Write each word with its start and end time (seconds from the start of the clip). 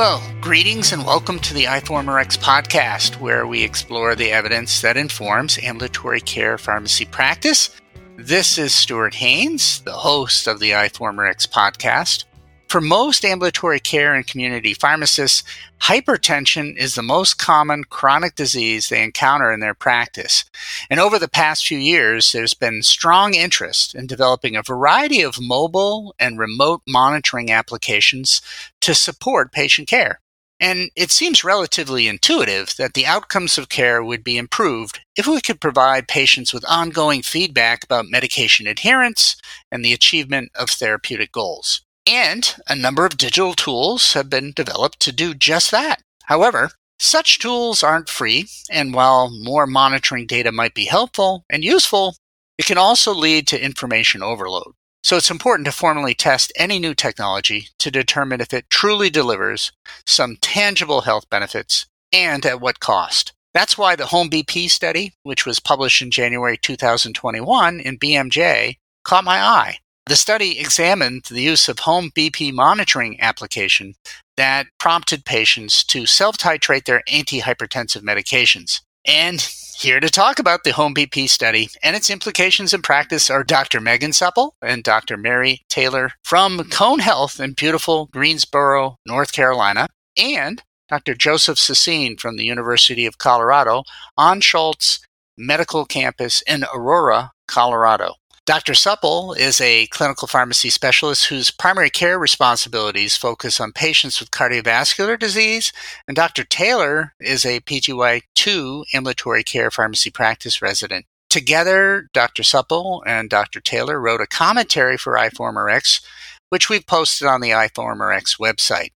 Well, 0.00 0.22
greetings 0.40 0.94
and 0.94 1.04
welcome 1.04 1.38
to 1.40 1.52
the 1.52 1.64
iForumRx 1.64 2.38
podcast, 2.38 3.20
where 3.20 3.46
we 3.46 3.62
explore 3.62 4.14
the 4.14 4.32
evidence 4.32 4.80
that 4.80 4.96
informs 4.96 5.58
ambulatory 5.58 6.22
care 6.22 6.56
pharmacy 6.56 7.04
practice. 7.04 7.78
This 8.16 8.56
is 8.56 8.72
Stuart 8.72 9.16
Haines, 9.16 9.82
the 9.82 9.92
host 9.92 10.46
of 10.46 10.58
the 10.58 10.70
iForumRx 10.70 11.50
podcast. 11.50 12.24
For 12.70 12.80
most 12.80 13.24
ambulatory 13.24 13.80
care 13.80 14.14
and 14.14 14.24
community 14.24 14.74
pharmacists, 14.74 15.42
hypertension 15.80 16.76
is 16.76 16.94
the 16.94 17.02
most 17.02 17.36
common 17.36 17.82
chronic 17.82 18.36
disease 18.36 18.88
they 18.88 19.02
encounter 19.02 19.50
in 19.50 19.58
their 19.58 19.74
practice. 19.74 20.44
And 20.88 21.00
over 21.00 21.18
the 21.18 21.26
past 21.26 21.66
few 21.66 21.78
years, 21.78 22.30
there's 22.30 22.54
been 22.54 22.84
strong 22.84 23.34
interest 23.34 23.96
in 23.96 24.06
developing 24.06 24.54
a 24.54 24.62
variety 24.62 25.20
of 25.20 25.40
mobile 25.40 26.14
and 26.20 26.38
remote 26.38 26.82
monitoring 26.86 27.50
applications 27.50 28.40
to 28.82 28.94
support 28.94 29.50
patient 29.50 29.88
care. 29.88 30.20
And 30.60 30.92
it 30.94 31.10
seems 31.10 31.42
relatively 31.42 32.06
intuitive 32.06 32.76
that 32.78 32.94
the 32.94 33.04
outcomes 33.04 33.58
of 33.58 33.68
care 33.68 34.00
would 34.00 34.22
be 34.22 34.38
improved 34.38 35.00
if 35.16 35.26
we 35.26 35.40
could 35.40 35.60
provide 35.60 36.06
patients 36.06 36.54
with 36.54 36.64
ongoing 36.68 37.22
feedback 37.22 37.82
about 37.82 38.08
medication 38.08 38.68
adherence 38.68 39.34
and 39.72 39.84
the 39.84 39.92
achievement 39.92 40.52
of 40.54 40.70
therapeutic 40.70 41.32
goals. 41.32 41.80
And 42.06 42.54
a 42.68 42.74
number 42.74 43.04
of 43.04 43.16
digital 43.16 43.54
tools 43.54 44.14
have 44.14 44.30
been 44.30 44.52
developed 44.54 45.00
to 45.00 45.12
do 45.12 45.34
just 45.34 45.70
that. 45.70 46.02
However, 46.24 46.70
such 46.98 47.38
tools 47.38 47.82
aren't 47.82 48.08
free, 48.08 48.46
and 48.70 48.92
while 48.92 49.30
more 49.30 49.66
monitoring 49.66 50.26
data 50.26 50.52
might 50.52 50.74
be 50.74 50.84
helpful 50.84 51.44
and 51.50 51.64
useful, 51.64 52.16
it 52.58 52.66
can 52.66 52.78
also 52.78 53.14
lead 53.14 53.46
to 53.48 53.64
information 53.64 54.22
overload. 54.22 54.72
So 55.02 55.16
it's 55.16 55.30
important 55.30 55.64
to 55.64 55.72
formally 55.72 56.14
test 56.14 56.52
any 56.56 56.78
new 56.78 56.94
technology 56.94 57.68
to 57.78 57.90
determine 57.90 58.42
if 58.42 58.52
it 58.52 58.68
truly 58.68 59.08
delivers 59.08 59.72
some 60.06 60.36
tangible 60.42 61.00
health 61.02 61.28
benefits 61.30 61.86
and 62.12 62.44
at 62.44 62.60
what 62.60 62.80
cost. 62.80 63.32
That's 63.54 63.78
why 63.78 63.96
the 63.96 64.06
Home 64.06 64.28
BP 64.28 64.70
study, 64.70 65.14
which 65.22 65.46
was 65.46 65.58
published 65.58 66.02
in 66.02 66.10
January 66.10 66.58
2021 66.58 67.80
in 67.80 67.98
BMJ, 67.98 68.76
caught 69.04 69.24
my 69.24 69.40
eye. 69.40 69.78
The 70.10 70.16
study 70.16 70.58
examined 70.58 71.26
the 71.30 71.40
use 71.40 71.68
of 71.68 71.78
home 71.78 72.10
BP 72.10 72.52
monitoring 72.52 73.20
application 73.20 73.94
that 74.36 74.66
prompted 74.80 75.24
patients 75.24 75.84
to 75.84 76.04
self-titrate 76.04 76.84
their 76.84 77.04
antihypertensive 77.08 78.02
medications. 78.02 78.80
And 79.06 79.40
here 79.78 80.00
to 80.00 80.08
talk 80.08 80.40
about 80.40 80.64
the 80.64 80.72
home 80.72 80.96
BP 80.96 81.28
study 81.28 81.68
and 81.84 81.94
its 81.94 82.10
implications 82.10 82.74
in 82.74 82.82
practice 82.82 83.30
are 83.30 83.44
Dr. 83.44 83.80
Megan 83.80 84.12
Supple 84.12 84.56
and 84.60 84.82
Dr. 84.82 85.16
Mary 85.16 85.60
Taylor 85.68 86.10
from 86.24 86.64
Cone 86.70 86.98
Health 86.98 87.38
in 87.38 87.52
beautiful 87.52 88.06
Greensboro, 88.06 88.96
North 89.06 89.30
Carolina, 89.30 89.86
and 90.16 90.60
Dr. 90.88 91.14
Joseph 91.14 91.56
Saseen 91.56 92.18
from 92.18 92.36
the 92.36 92.44
University 92.44 93.06
of 93.06 93.18
Colorado 93.18 93.84
Anschutz 94.18 94.98
Medical 95.38 95.84
Campus 95.84 96.42
in 96.48 96.64
Aurora, 96.74 97.30
Colorado. 97.46 98.16
Dr. 98.50 98.74
Supple 98.74 99.32
is 99.32 99.60
a 99.60 99.86
clinical 99.92 100.26
pharmacy 100.26 100.70
specialist 100.70 101.26
whose 101.26 101.52
primary 101.52 101.88
care 101.88 102.18
responsibilities 102.18 103.16
focus 103.16 103.60
on 103.60 103.70
patients 103.70 104.18
with 104.18 104.32
cardiovascular 104.32 105.16
disease, 105.16 105.72
and 106.08 106.16
Dr. 106.16 106.42
Taylor 106.42 107.14
is 107.20 107.46
a 107.46 107.60
PGY2 107.60 108.86
ambulatory 108.92 109.44
care 109.44 109.70
pharmacy 109.70 110.10
practice 110.10 110.60
resident. 110.60 111.06
Together, 111.28 112.08
Dr. 112.12 112.42
Supple 112.42 113.04
and 113.06 113.30
Dr. 113.30 113.60
Taylor 113.60 114.00
wrote 114.00 114.20
a 114.20 114.26
commentary 114.26 114.96
for 114.96 115.14
iForumRx, 115.14 116.04
which 116.48 116.68
we've 116.68 116.88
posted 116.88 117.28
on 117.28 117.40
the 117.40 117.50
iForumRx 117.50 118.40
website. 118.40 118.90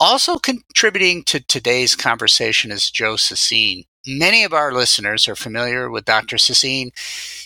Also 0.00 0.38
contributing 0.38 1.22
to 1.22 1.38
today's 1.38 1.94
conversation 1.94 2.72
is 2.72 2.90
Joe 2.90 3.14
Saseen. 3.14 3.84
Many 4.06 4.44
of 4.44 4.52
our 4.52 4.72
listeners 4.72 5.28
are 5.28 5.36
familiar 5.36 5.90
with 5.90 6.04
Dr. 6.04 6.36
Saseen. 6.36 6.90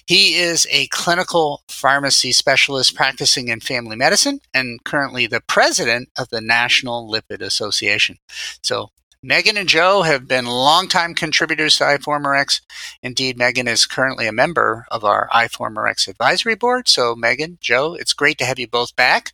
He 0.07 0.35
is 0.35 0.67
a 0.71 0.87
clinical 0.89 1.63
pharmacy 1.69 2.33
specialist 2.33 2.95
practicing 2.95 3.49
in 3.49 3.61
family 3.61 3.97
medicine 3.97 4.41
and 4.53 4.83
currently 4.85 5.27
the 5.27 5.41
president 5.41 6.11
of 6.19 6.29
the 6.29 6.41
National 6.41 7.11
Lipid 7.11 7.41
Association. 7.41 8.19
So 8.63 8.91
Megan 9.25 9.57
and 9.57 9.69
Joe 9.69 10.03
have 10.03 10.27
been 10.27 10.47
longtime 10.47 11.15
contributors 11.15 11.77
to 11.77 11.85
iForumRx. 11.85 12.61
Indeed, 13.05 13.39
Megan 13.39 13.69
is 13.69 13.87
currently 13.87 14.27
a 14.27 14.33
member 14.33 14.85
of 14.91 15.05
our 15.05 15.29
iForumRx 15.33 16.09
advisory 16.09 16.57
board. 16.57 16.89
So, 16.89 17.15
Megan, 17.15 17.59
Joe, 17.61 17.95
it's 17.95 18.15
great 18.15 18.37
to 18.39 18.45
have 18.45 18.59
you 18.59 18.67
both 18.67 18.97
back 18.97 19.33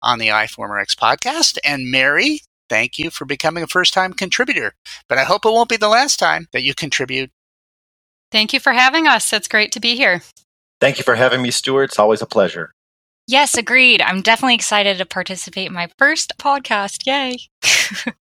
on 0.00 0.18
the 0.18 0.28
iForumRx 0.28 0.94
podcast. 0.94 1.58
And 1.62 1.90
Mary, 1.90 2.40
thank 2.68 2.98
you 2.98 3.10
for 3.10 3.24
becoming 3.24 3.62
a 3.62 3.66
first 3.66 3.94
time 3.94 4.12
contributor. 4.12 4.74
But 5.08 5.18
I 5.18 5.24
hope 5.24 5.44
it 5.44 5.50
won't 5.50 5.68
be 5.68 5.76
the 5.76 5.88
last 5.88 6.18
time 6.18 6.46
that 6.52 6.62
you 6.62 6.74
contribute. 6.74 7.30
Thank 8.32 8.52
you 8.52 8.60
for 8.60 8.72
having 8.72 9.06
us. 9.06 9.32
It's 9.32 9.48
great 9.48 9.72
to 9.72 9.80
be 9.80 9.96
here. 9.96 10.22
Thank 10.80 10.98
you 10.98 11.04
for 11.04 11.14
having 11.14 11.42
me, 11.42 11.50
Stuart. 11.50 11.84
It's 11.84 11.98
always 11.98 12.22
a 12.22 12.26
pleasure. 12.26 12.72
Yes, 13.26 13.56
agreed. 13.56 14.02
I'm 14.02 14.22
definitely 14.22 14.54
excited 14.54 14.98
to 14.98 15.06
participate 15.06 15.66
in 15.68 15.72
my 15.74 15.88
first 15.98 16.38
podcast. 16.38 17.06
Yay. 17.06 17.38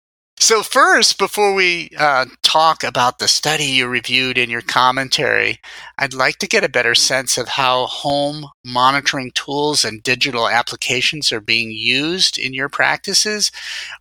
So, 0.45 0.61
first, 0.61 1.17
before 1.17 1.55
we 1.55 1.89
uh, 1.97 2.27
talk 2.43 2.83
about 2.83 3.17
the 3.17 3.27
study 3.27 3.63
you 3.63 3.87
reviewed 3.87 4.37
in 4.37 4.51
your 4.51 4.61
commentary, 4.61 5.59
I'd 5.97 6.13
like 6.13 6.37
to 6.37 6.47
get 6.47 6.63
a 6.63 6.69
better 6.69 6.93
sense 6.93 7.39
of 7.39 7.47
how 7.47 7.87
home 7.87 8.45
monitoring 8.63 9.31
tools 9.31 9.83
and 9.83 10.03
digital 10.03 10.47
applications 10.47 11.31
are 11.31 11.41
being 11.41 11.71
used 11.71 12.37
in 12.37 12.53
your 12.53 12.69
practices. 12.69 13.51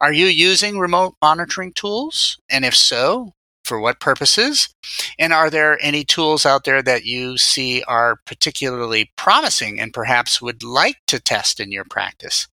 Are 0.02 0.12
you 0.12 0.26
using 0.26 0.78
remote 0.78 1.14
monitoring 1.22 1.72
tools? 1.72 2.38
And 2.50 2.66
if 2.66 2.76
so, 2.76 3.32
for 3.64 3.80
what 3.80 3.98
purposes? 3.98 4.68
And 5.18 5.32
are 5.32 5.48
there 5.48 5.82
any 5.82 6.04
tools 6.04 6.44
out 6.44 6.64
there 6.64 6.82
that 6.82 7.06
you 7.06 7.38
see 7.38 7.82
are 7.84 8.18
particularly 8.26 9.10
promising 9.16 9.80
and 9.80 9.94
perhaps 9.94 10.42
would 10.42 10.62
like 10.62 10.96
to 11.06 11.18
test 11.18 11.58
in 11.58 11.72
your 11.72 11.86
practice? 11.86 12.48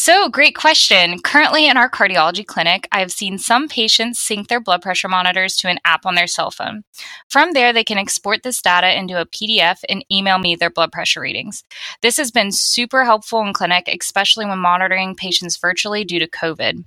So, 0.00 0.28
great 0.28 0.54
question. 0.54 1.18
Currently 1.18 1.66
in 1.66 1.76
our 1.76 1.90
cardiology 1.90 2.46
clinic, 2.46 2.86
I've 2.92 3.10
seen 3.10 3.36
some 3.36 3.66
patients 3.66 4.20
sync 4.20 4.46
their 4.46 4.60
blood 4.60 4.80
pressure 4.80 5.08
monitors 5.08 5.56
to 5.56 5.68
an 5.68 5.80
app 5.84 6.06
on 6.06 6.14
their 6.14 6.28
cell 6.28 6.52
phone. 6.52 6.84
From 7.28 7.52
there, 7.52 7.72
they 7.72 7.82
can 7.82 7.98
export 7.98 8.44
this 8.44 8.62
data 8.62 8.96
into 8.96 9.20
a 9.20 9.26
PDF 9.26 9.80
and 9.88 10.04
email 10.08 10.38
me 10.38 10.54
their 10.54 10.70
blood 10.70 10.92
pressure 10.92 11.20
readings. 11.20 11.64
This 12.00 12.16
has 12.16 12.30
been 12.30 12.52
super 12.52 13.04
helpful 13.04 13.40
in 13.40 13.52
clinic, 13.52 13.88
especially 13.88 14.46
when 14.46 14.60
monitoring 14.60 15.16
patients 15.16 15.56
virtually 15.56 16.04
due 16.04 16.20
to 16.20 16.28
COVID. 16.28 16.84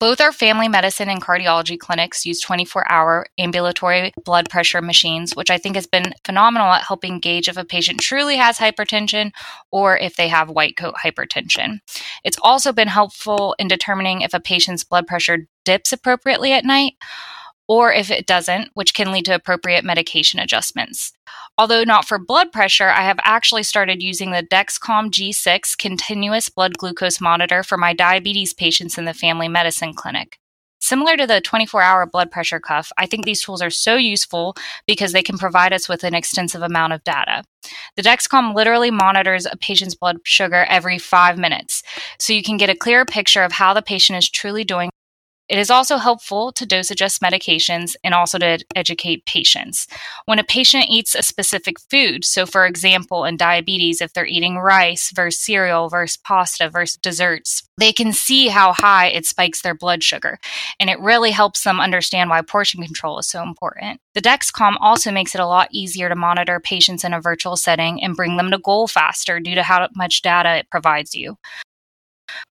Both 0.00 0.22
our 0.22 0.32
family 0.32 0.66
medicine 0.66 1.10
and 1.10 1.20
cardiology 1.20 1.78
clinics 1.78 2.24
use 2.24 2.40
24 2.40 2.90
hour 2.90 3.26
ambulatory 3.36 4.12
blood 4.24 4.48
pressure 4.48 4.80
machines, 4.80 5.36
which 5.36 5.50
I 5.50 5.58
think 5.58 5.74
has 5.74 5.86
been 5.86 6.14
phenomenal 6.24 6.68
at 6.68 6.84
helping 6.84 7.20
gauge 7.20 7.48
if 7.48 7.58
a 7.58 7.66
patient 7.66 8.00
truly 8.00 8.36
has 8.36 8.56
hypertension 8.56 9.30
or 9.70 9.98
if 9.98 10.16
they 10.16 10.28
have 10.28 10.48
white 10.48 10.78
coat 10.78 10.94
hypertension. 11.04 11.80
It's 12.24 12.38
also 12.40 12.72
been 12.72 12.88
helpful 12.88 13.54
in 13.58 13.68
determining 13.68 14.22
if 14.22 14.32
a 14.32 14.40
patient's 14.40 14.84
blood 14.84 15.06
pressure 15.06 15.46
dips 15.66 15.92
appropriately 15.92 16.52
at 16.52 16.64
night 16.64 16.94
or 17.70 17.92
if 17.92 18.10
it 18.10 18.26
doesn't, 18.26 18.68
which 18.74 18.94
can 18.94 19.12
lead 19.12 19.24
to 19.24 19.32
appropriate 19.32 19.84
medication 19.84 20.40
adjustments. 20.40 21.12
Although 21.56 21.84
not 21.84 22.04
for 22.04 22.18
blood 22.18 22.50
pressure, 22.50 22.88
I 22.88 23.02
have 23.02 23.20
actually 23.22 23.62
started 23.62 24.02
using 24.02 24.32
the 24.32 24.42
Dexcom 24.42 25.12
G6 25.12 25.78
continuous 25.78 26.48
blood 26.48 26.76
glucose 26.76 27.20
monitor 27.20 27.62
for 27.62 27.78
my 27.78 27.92
diabetes 27.92 28.52
patients 28.52 28.98
in 28.98 29.04
the 29.04 29.14
family 29.14 29.46
medicine 29.46 29.94
clinic. 29.94 30.40
Similar 30.80 31.16
to 31.18 31.28
the 31.28 31.40
24 31.40 31.80
hour 31.80 32.06
blood 32.06 32.32
pressure 32.32 32.58
cuff, 32.58 32.90
I 32.98 33.06
think 33.06 33.24
these 33.24 33.44
tools 33.44 33.62
are 33.62 33.70
so 33.70 33.94
useful 33.94 34.56
because 34.88 35.12
they 35.12 35.22
can 35.22 35.38
provide 35.38 35.72
us 35.72 35.88
with 35.88 36.02
an 36.02 36.14
extensive 36.14 36.62
amount 36.62 36.94
of 36.94 37.04
data. 37.04 37.44
The 37.94 38.02
Dexcom 38.02 38.52
literally 38.52 38.90
monitors 38.90 39.46
a 39.46 39.56
patient's 39.56 39.94
blood 39.94 40.16
sugar 40.24 40.66
every 40.68 40.98
five 40.98 41.38
minutes, 41.38 41.84
so 42.18 42.32
you 42.32 42.42
can 42.42 42.56
get 42.56 42.70
a 42.70 42.74
clearer 42.74 43.04
picture 43.04 43.44
of 43.44 43.52
how 43.52 43.74
the 43.74 43.82
patient 43.82 44.18
is 44.18 44.28
truly 44.28 44.64
doing 44.64 44.90
it 45.50 45.58
is 45.58 45.68
also 45.68 45.96
helpful 45.96 46.52
to 46.52 46.64
dose 46.64 46.92
adjust 46.92 47.20
medications 47.20 47.96
and 48.04 48.14
also 48.14 48.38
to 48.38 48.64
educate 48.76 49.26
patients. 49.26 49.88
When 50.26 50.38
a 50.38 50.44
patient 50.44 50.86
eats 50.88 51.16
a 51.16 51.24
specific 51.24 51.80
food, 51.90 52.24
so 52.24 52.46
for 52.46 52.64
example, 52.64 53.24
in 53.24 53.36
diabetes, 53.36 54.00
if 54.00 54.12
they're 54.12 54.24
eating 54.24 54.58
rice 54.58 55.10
versus 55.10 55.40
cereal 55.40 55.88
versus 55.88 56.16
pasta 56.18 56.70
versus 56.70 56.98
desserts, 56.98 57.64
they 57.78 57.92
can 57.92 58.12
see 58.12 58.46
how 58.46 58.72
high 58.72 59.08
it 59.08 59.26
spikes 59.26 59.62
their 59.62 59.74
blood 59.74 60.04
sugar. 60.04 60.38
And 60.78 60.88
it 60.88 61.00
really 61.00 61.32
helps 61.32 61.64
them 61.64 61.80
understand 61.80 62.30
why 62.30 62.42
portion 62.42 62.80
control 62.84 63.18
is 63.18 63.28
so 63.28 63.42
important. 63.42 64.00
The 64.14 64.22
Dexcom 64.22 64.76
also 64.80 65.10
makes 65.10 65.34
it 65.34 65.40
a 65.40 65.46
lot 65.46 65.68
easier 65.72 66.08
to 66.08 66.14
monitor 66.14 66.60
patients 66.60 67.02
in 67.02 67.12
a 67.12 67.20
virtual 67.20 67.56
setting 67.56 68.00
and 68.04 68.14
bring 68.14 68.36
them 68.36 68.52
to 68.52 68.58
goal 68.58 68.86
faster 68.86 69.40
due 69.40 69.56
to 69.56 69.64
how 69.64 69.88
much 69.96 70.22
data 70.22 70.58
it 70.58 70.70
provides 70.70 71.12
you. 71.12 71.36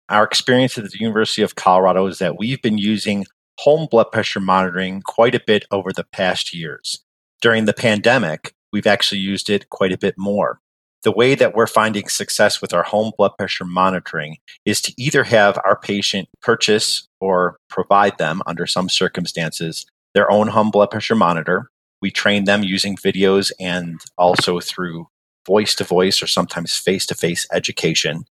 Our 0.08 0.24
experience 0.24 0.76
at 0.78 0.84
the 0.90 0.98
University 0.98 1.42
of 1.42 1.54
Colorado 1.54 2.06
is 2.06 2.18
that 2.18 2.38
we've 2.38 2.60
been 2.62 2.78
using 2.78 3.26
home 3.58 3.86
blood 3.90 4.10
pressure 4.10 4.40
monitoring 4.40 5.02
quite 5.02 5.34
a 5.34 5.42
bit 5.46 5.64
over 5.70 5.92
the 5.92 6.04
past 6.04 6.54
years. 6.54 7.04
During 7.40 7.64
the 7.64 7.74
pandemic, 7.74 8.54
we've 8.72 8.86
actually 8.86 9.20
used 9.20 9.50
it 9.50 9.68
quite 9.70 9.92
a 9.92 9.98
bit 9.98 10.14
more. 10.16 10.60
the 11.02 11.12
way 11.12 11.34
that 11.34 11.54
we're 11.54 11.66
finding 11.66 12.08
success 12.08 12.60
with 12.60 12.74
our 12.74 12.82
home 12.82 13.12
blood 13.16 13.32
pressure 13.38 13.64
monitoring 13.64 14.36
is 14.66 14.82
to 14.82 14.92
either 14.98 15.24
have 15.24 15.58
our 15.64 15.78
patient 15.78 16.28
purchase 16.42 17.08
or 17.20 17.56
provide 17.68 18.18
them 18.18 18.42
under 18.46 18.66
some 18.66 18.88
circumstances 18.88 19.86
their 20.12 20.30
own 20.30 20.48
home 20.48 20.70
blood 20.70 20.90
pressure 20.90 21.14
monitor. 21.14 21.70
We 22.02 22.10
train 22.10 22.44
them 22.44 22.62
using 22.64 22.96
videos 22.96 23.52
and 23.60 24.00
also 24.18 24.58
through 24.60 25.06
voice 25.46 25.74
to 25.76 25.84
voice 25.84 26.22
or 26.22 26.26
sometimes 26.26 26.76
face 26.76 27.06
to 27.06 27.14
face 27.14 27.46
education. 27.52 28.24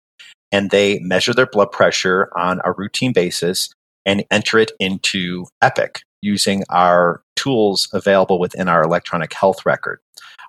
And 0.51 0.71
they 0.71 0.99
measure 1.01 1.35
their 1.35 1.47
blood 1.47 1.73
pressure 1.73 2.31
on 2.37 2.61
a 2.65 2.73
routine 2.73 3.13
basis 3.13 3.71
and 4.07 4.25
enter 4.31 4.59
it 4.59 4.73
into 4.79 5.47
Epic 5.61 6.01
using 6.23 6.65
our 6.71 7.23
tools 7.37 7.89
available 7.93 8.41
within 8.41 8.69
our 8.69 8.83
electronic 8.83 9.33
health 9.33 9.65
record. 9.65 10.01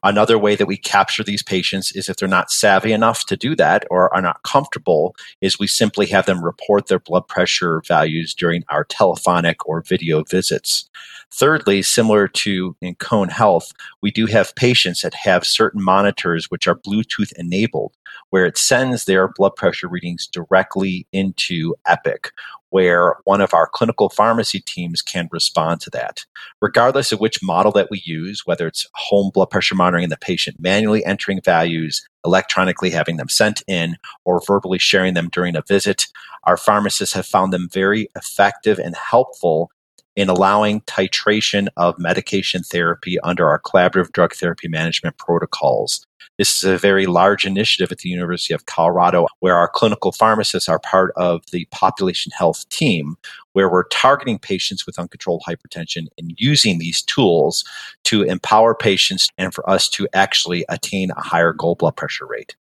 Another 0.02 0.40
way 0.40 0.56
that 0.56 0.66
we 0.66 0.78
capture 0.78 1.24
these 1.24 1.44
patients 1.44 1.92
is 1.92 2.08
if 2.08 2.18
they're 2.18 2.28
not 2.30 2.52
savvy 2.52 2.94
enough 2.94 3.26
to 3.26 3.36
do 3.36 3.56
that 3.58 3.86
or 3.92 4.14
are 4.14 4.22
not 4.22 4.42
comfortable, 4.44 5.14
is 5.42 5.60
we 5.60 5.68
simply 5.68 6.06
have 6.08 6.26
them 6.26 6.44
report 6.44 6.88
their 6.88 7.00
blood 7.00 7.28
pressure 7.28 7.82
values 7.86 8.34
during 8.34 8.64
our 8.70 8.86
telephonic 8.86 9.68
or 9.68 9.82
video 9.82 10.24
visits. 10.24 10.90
Thirdly, 11.32 11.84
similar 11.84 12.28
to 12.28 12.76
in 12.82 12.96
Cone 12.96 13.30
Health, 13.30 13.72
we 14.02 14.12
do 14.12 14.26
have 14.26 14.56
patients 14.56 15.02
that 15.02 15.14
have 15.14 15.46
certain 15.46 15.84
monitors 15.84 16.50
which 16.50 16.68
are 16.68 16.76
Bluetooth 16.76 17.32
enabled, 17.38 17.96
where 18.32 18.46
it 18.46 18.58
sends 18.58 19.06
their 19.06 19.28
blood 19.28 19.56
pressure 19.56 19.88
readings 19.88 20.28
directly 20.28 21.08
into 21.12 21.76
Epic, 21.86 22.32
where 22.70 23.16
one 23.26 23.42
of 23.42 23.54
our 23.54 23.68
clinical 23.68 24.10
pharmacy 24.10 24.60
teams 24.60 25.02
can 25.02 25.30
respond 25.32 25.82
to 25.82 25.90
that. 25.92 26.26
Regardless 26.62 27.12
of 27.12 27.20
which 27.20 27.44
model 27.44 27.72
that 27.74 27.90
we 27.92 28.02
use, 28.06 28.46
whether 28.46 28.68
it's 28.68 28.88
home 28.96 29.32
blood 29.34 29.50
pressure 29.50 29.76
monitoring 29.76 30.10
the 30.10 30.18
patient 30.18 30.58
manually 30.60 31.06
entering 31.06 31.42
values, 31.42 32.08
electronically 32.26 32.90
having 32.90 33.18
them 33.18 33.30
sent 33.30 33.62
in, 33.68 33.98
or 34.26 34.42
verbally 34.46 34.80
sharing 34.80 35.14
them 35.14 35.30
during 35.32 35.56
a 35.56 35.64
visit, 35.68 36.06
our 36.46 36.58
pharmacists 36.58 37.14
have 37.14 37.26
found 37.26 37.54
them 37.54 37.70
very 37.72 38.10
effective 38.16 38.80
and 38.80 38.96
helpful 38.96 39.72
in 40.20 40.28
allowing 40.28 40.82
titration 40.82 41.70
of 41.78 41.98
medication 41.98 42.62
therapy 42.62 43.18
under 43.22 43.48
our 43.48 43.62
collaborative 43.62 44.12
drug 44.12 44.34
therapy 44.34 44.68
management 44.68 45.18
protocols. 45.18 46.06
This 46.38 46.58
is 46.58 46.64
a 46.66 46.78
very 46.78 47.06
large 47.06 47.46
initiative 47.46 47.90
at 47.90 48.00
the 48.00 48.10
University 48.10 48.54
of 48.54 48.66
Colorado 48.66 49.28
where 49.40 49.56
our 49.56 49.70
clinical 49.70 50.12
pharmacists 50.12 50.68
are 50.68 50.80
part 50.80 51.14
of 51.16 51.42
the 51.54 51.66
population 51.72 52.34
health 52.38 52.68
team, 52.68 53.16
where 53.54 53.72
we're 53.72 53.88
targeting 53.88 54.40
patients 54.40 54.86
with 54.86 55.00
uncontrolled 55.00 55.44
hypertension 55.48 56.08
and 56.18 56.34
using 56.38 56.80
these 56.80 57.02
tools 57.02 57.64
to 58.04 58.24
empower 58.24 58.76
patients 58.76 59.30
and 59.38 59.54
for 59.54 59.70
us 59.70 59.88
to 59.88 60.06
actually 60.14 60.66
attain 60.68 61.12
a 61.12 61.22
higher 61.22 61.54
goal 61.54 61.76
blood 61.76 61.96
pressure 61.96 62.28
rate. 62.28 62.58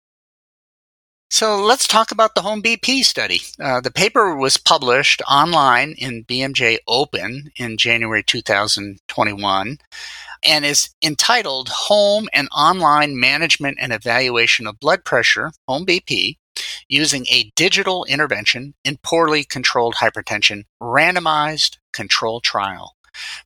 So 1.35 1.57
let's 1.61 1.89
talk 1.89 2.13
about 2.13 2.37
the 2.37 2.43
home 2.43 2.63
BP 2.63 3.03
study. 3.03 3.41
Uh, 3.59 3.81
the 3.81 3.91
paper 3.91 4.37
was 4.37 4.57
published 4.57 5.21
online 5.29 5.97
in 5.99 6.25
BMJ 6.25 6.79
Open 6.87 7.51
in 7.57 7.77
January 7.77 8.23
2021 8.23 9.79
and 10.47 10.65
is 10.65 10.91
entitled 11.03 11.71
Home 11.71 12.29
and 12.33 12.47
Online 12.57 13.19
Management 13.19 13.79
and 13.81 13.93
Evaluation 13.93 14.69
of 14.69 14.79
Blood 14.79 15.05
Pressure, 15.05 15.51
Home 15.67 15.85
BP, 15.85 16.37
using 16.89 17.27
a 17.27 17.51
digital 17.57 18.05
intervention 18.05 18.75
in 18.85 18.99
poorly 19.03 19.43
controlled 19.43 19.97
hypertension 19.97 20.63
randomized 20.81 21.79
control 21.93 22.41
trial. 22.43 22.95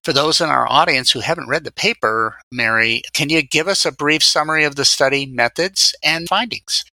For 0.05 0.12
those 0.12 0.43
in 0.43 0.50
our 0.50 0.70
audience 0.70 1.12
who 1.12 1.20
haven't 1.20 1.49
read 1.49 1.64
the 1.64 1.73
paper, 1.73 2.37
Mary, 2.52 3.00
can 3.14 3.31
you 3.31 3.40
give 3.40 3.67
us 3.67 3.87
a 3.87 3.93
brief 3.93 4.23
summary 4.23 4.64
of 4.64 4.76
the 4.76 4.85
study 4.85 5.25
methods 5.25 5.94
and 6.05 6.29
findings? 6.29 6.85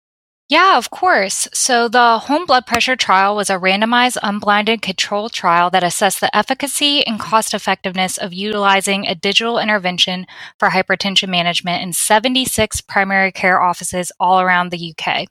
Yeah, 0.48 0.78
of 0.78 0.92
course. 0.92 1.48
So 1.54 1.88
the 1.88 2.20
home 2.20 2.46
blood 2.46 2.68
pressure 2.68 2.96
trial 2.96 3.36
was 3.36 3.50
a 3.50 3.56
randomized, 3.58 4.18
unblinded 4.22 4.84
control 4.84 5.28
trial 5.28 5.72
that 5.72 5.84
assessed 5.84 6.20
the 6.22 6.36
efficacy 6.38 7.06
and 7.08 7.20
cost 7.20 7.56
effectiveness 7.56 8.20
of 8.20 8.32
utilizing 8.32 9.08
a 9.08 9.16
digital 9.16 9.58
intervention 9.58 10.28
for 10.60 10.70
hypertension 10.70 11.30
management 11.30 11.82
in 11.82 11.94
76 11.94 12.82
primary 12.82 13.32
care 13.32 13.60
offices 13.60 14.12
all 14.20 14.40
around 14.40 14.70
the 14.70 14.94
UK. 14.96 15.26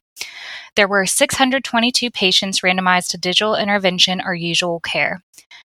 There 0.75 0.89
were 0.89 1.07
622 1.07 2.11
patients 2.11 2.61
randomized 2.61 3.11
to 3.11 3.19
digital 3.19 3.55
intervention 3.55 4.21
or 4.21 4.35
usual 4.35 4.81
care. 4.81 5.23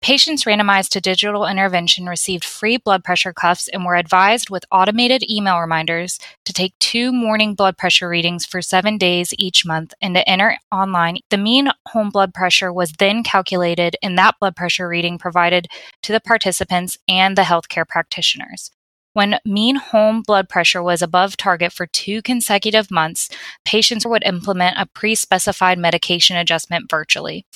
Patients 0.01 0.45
randomized 0.45 0.89
to 0.89 1.01
digital 1.01 1.47
intervention 1.47 2.05
received 2.05 2.45
free 2.45 2.77
blood 2.77 3.03
pressure 3.03 3.33
cuffs 3.33 3.67
and 3.67 3.83
were 3.83 3.95
advised 3.95 4.49
with 4.49 4.63
automated 4.71 5.27
email 5.29 5.59
reminders 5.59 6.19
to 6.45 6.53
take 6.53 6.77
two 6.79 7.11
morning 7.11 7.55
blood 7.55 7.77
pressure 7.77 8.07
readings 8.07 8.45
for 8.45 8.61
seven 8.61 8.97
days 8.97 9.33
each 9.37 9.65
month 9.65 9.93
and 9.99 10.13
to 10.15 10.29
enter 10.29 10.57
online. 10.71 11.17
The 11.31 11.37
mean 11.37 11.69
home 11.87 12.11
blood 12.11 12.33
pressure 12.33 12.71
was 12.71 12.93
then 12.99 13.23
calculated, 13.23 13.97
and 14.03 14.17
that 14.17 14.35
blood 14.39 14.55
pressure 14.55 14.87
reading 14.87 15.17
provided 15.17 15.67
to 16.03 16.11
the 16.11 16.21
participants 16.21 16.97
and 17.09 17.35
the 17.35 17.41
healthcare 17.41 17.87
practitioners. 17.87 18.71
When 19.13 19.39
mean 19.45 19.77
home 19.77 20.21
blood 20.21 20.47
pressure 20.47 20.83
was 20.83 21.01
above 21.01 21.37
target 21.37 21.73
for 21.73 21.87
two 21.87 22.21
consecutive 22.21 22.91
months, 22.91 23.29
patients 23.65 24.05
would 24.05 24.23
implement 24.23 24.77
a 24.77 24.85
pre 24.85 25.15
specified 25.15 25.79
medication 25.79 26.37
adjustment 26.37 26.85
virtually. 26.87 27.47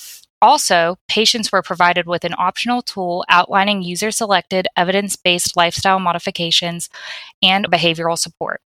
Also, 0.42 0.98
patients 1.08 1.52
were 1.52 1.62
provided 1.62 2.08
with 2.08 2.24
an 2.24 2.34
optional 2.38 2.82
tool 2.82 3.24
outlining 3.30 3.84
user 3.84 4.12
selected 4.12 4.68
evidence 4.76 5.16
based 5.16 5.56
lifestyle 5.56 6.00
modifications 6.00 6.90
and 7.44 7.70
behavioral 7.70 8.18
support. 8.18 8.62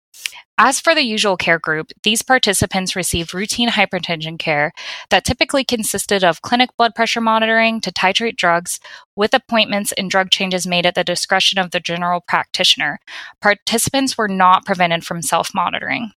As 0.56 0.78
for 0.78 0.94
the 0.94 1.02
usual 1.02 1.36
care 1.36 1.58
group, 1.58 1.90
these 2.04 2.22
participants 2.22 2.94
received 2.94 3.34
routine 3.34 3.70
hypertension 3.70 4.38
care 4.38 4.72
that 5.10 5.24
typically 5.24 5.64
consisted 5.64 6.22
of 6.22 6.42
clinic 6.42 6.70
blood 6.76 6.94
pressure 6.94 7.20
monitoring 7.20 7.80
to 7.80 7.92
titrate 7.92 8.36
drugs, 8.36 8.78
with 9.16 9.34
appointments 9.34 9.90
and 9.92 10.08
drug 10.08 10.30
changes 10.30 10.66
made 10.66 10.86
at 10.86 10.94
the 10.94 11.02
discretion 11.02 11.58
of 11.58 11.72
the 11.72 11.80
general 11.80 12.20
practitioner. 12.20 13.00
Participants 13.40 14.16
were 14.16 14.28
not 14.28 14.64
prevented 14.64 15.04
from 15.04 15.22
self 15.22 15.52
monitoring. 15.52 16.12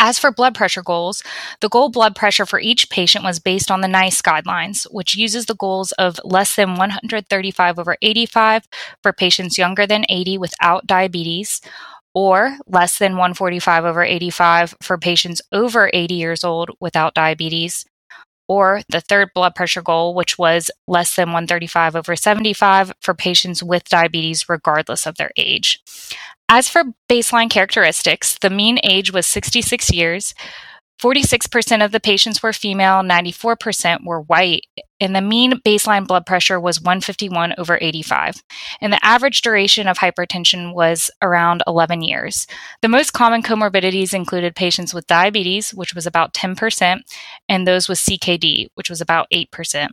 As 0.00 0.18
for 0.18 0.30
blood 0.30 0.54
pressure 0.54 0.82
goals, 0.82 1.24
the 1.60 1.68
goal 1.68 1.88
blood 1.88 2.14
pressure 2.14 2.46
for 2.46 2.60
each 2.60 2.88
patient 2.88 3.24
was 3.24 3.40
based 3.40 3.70
on 3.70 3.80
the 3.80 3.88
NICE 3.88 4.22
guidelines, 4.22 4.84
which 4.92 5.16
uses 5.16 5.46
the 5.46 5.56
goals 5.56 5.90
of 5.92 6.20
less 6.24 6.54
than 6.54 6.76
135 6.76 7.78
over 7.80 7.96
85 8.00 8.62
for 9.02 9.12
patients 9.12 9.58
younger 9.58 9.86
than 9.86 10.04
80 10.08 10.38
without 10.38 10.86
diabetes, 10.86 11.60
or 12.14 12.56
less 12.68 12.98
than 12.98 13.12
145 13.12 13.84
over 13.84 14.02
85 14.02 14.74
for 14.80 14.98
patients 14.98 15.42
over 15.52 15.90
80 15.92 16.14
years 16.14 16.44
old 16.44 16.70
without 16.80 17.14
diabetes, 17.14 17.84
or 18.48 18.82
the 18.88 19.00
third 19.00 19.28
blood 19.34 19.54
pressure 19.54 19.82
goal, 19.82 20.14
which 20.14 20.38
was 20.38 20.70
less 20.86 21.14
than 21.16 21.28
135 21.28 21.94
over 21.96 22.16
75 22.16 22.92
for 23.00 23.14
patients 23.14 23.62
with 23.62 23.84
diabetes, 23.84 24.48
regardless 24.48 25.06
of 25.06 25.16
their 25.16 25.30
age. 25.36 25.80
As 26.48 26.68
for 26.68 26.84
baseline 27.10 27.50
characteristics, 27.50 28.38
the 28.40 28.48
mean 28.48 28.78
age 28.82 29.12
was 29.12 29.26
66 29.26 29.92
years. 29.92 30.34
46% 31.00 31.84
of 31.84 31.92
the 31.92 32.00
patients 32.00 32.42
were 32.42 32.52
female, 32.52 33.02
94% 33.02 34.04
were 34.04 34.22
white, 34.22 34.66
and 35.00 35.14
the 35.14 35.20
mean 35.20 35.60
baseline 35.60 36.06
blood 36.06 36.26
pressure 36.26 36.58
was 36.58 36.80
151 36.80 37.54
over 37.56 37.78
85. 37.80 38.42
And 38.80 38.92
the 38.92 39.04
average 39.04 39.42
duration 39.42 39.86
of 39.86 39.98
hypertension 39.98 40.74
was 40.74 41.10
around 41.22 41.62
11 41.66 42.02
years. 42.02 42.46
The 42.82 42.88
most 42.88 43.12
common 43.12 43.42
comorbidities 43.42 44.12
included 44.12 44.56
patients 44.56 44.92
with 44.92 45.06
diabetes, 45.06 45.70
which 45.70 45.94
was 45.94 46.06
about 46.06 46.34
10%, 46.34 47.00
and 47.48 47.66
those 47.66 47.88
with 47.88 47.98
CKD, 47.98 48.68
which 48.74 48.90
was 48.90 49.00
about 49.00 49.28
8%. 49.32 49.88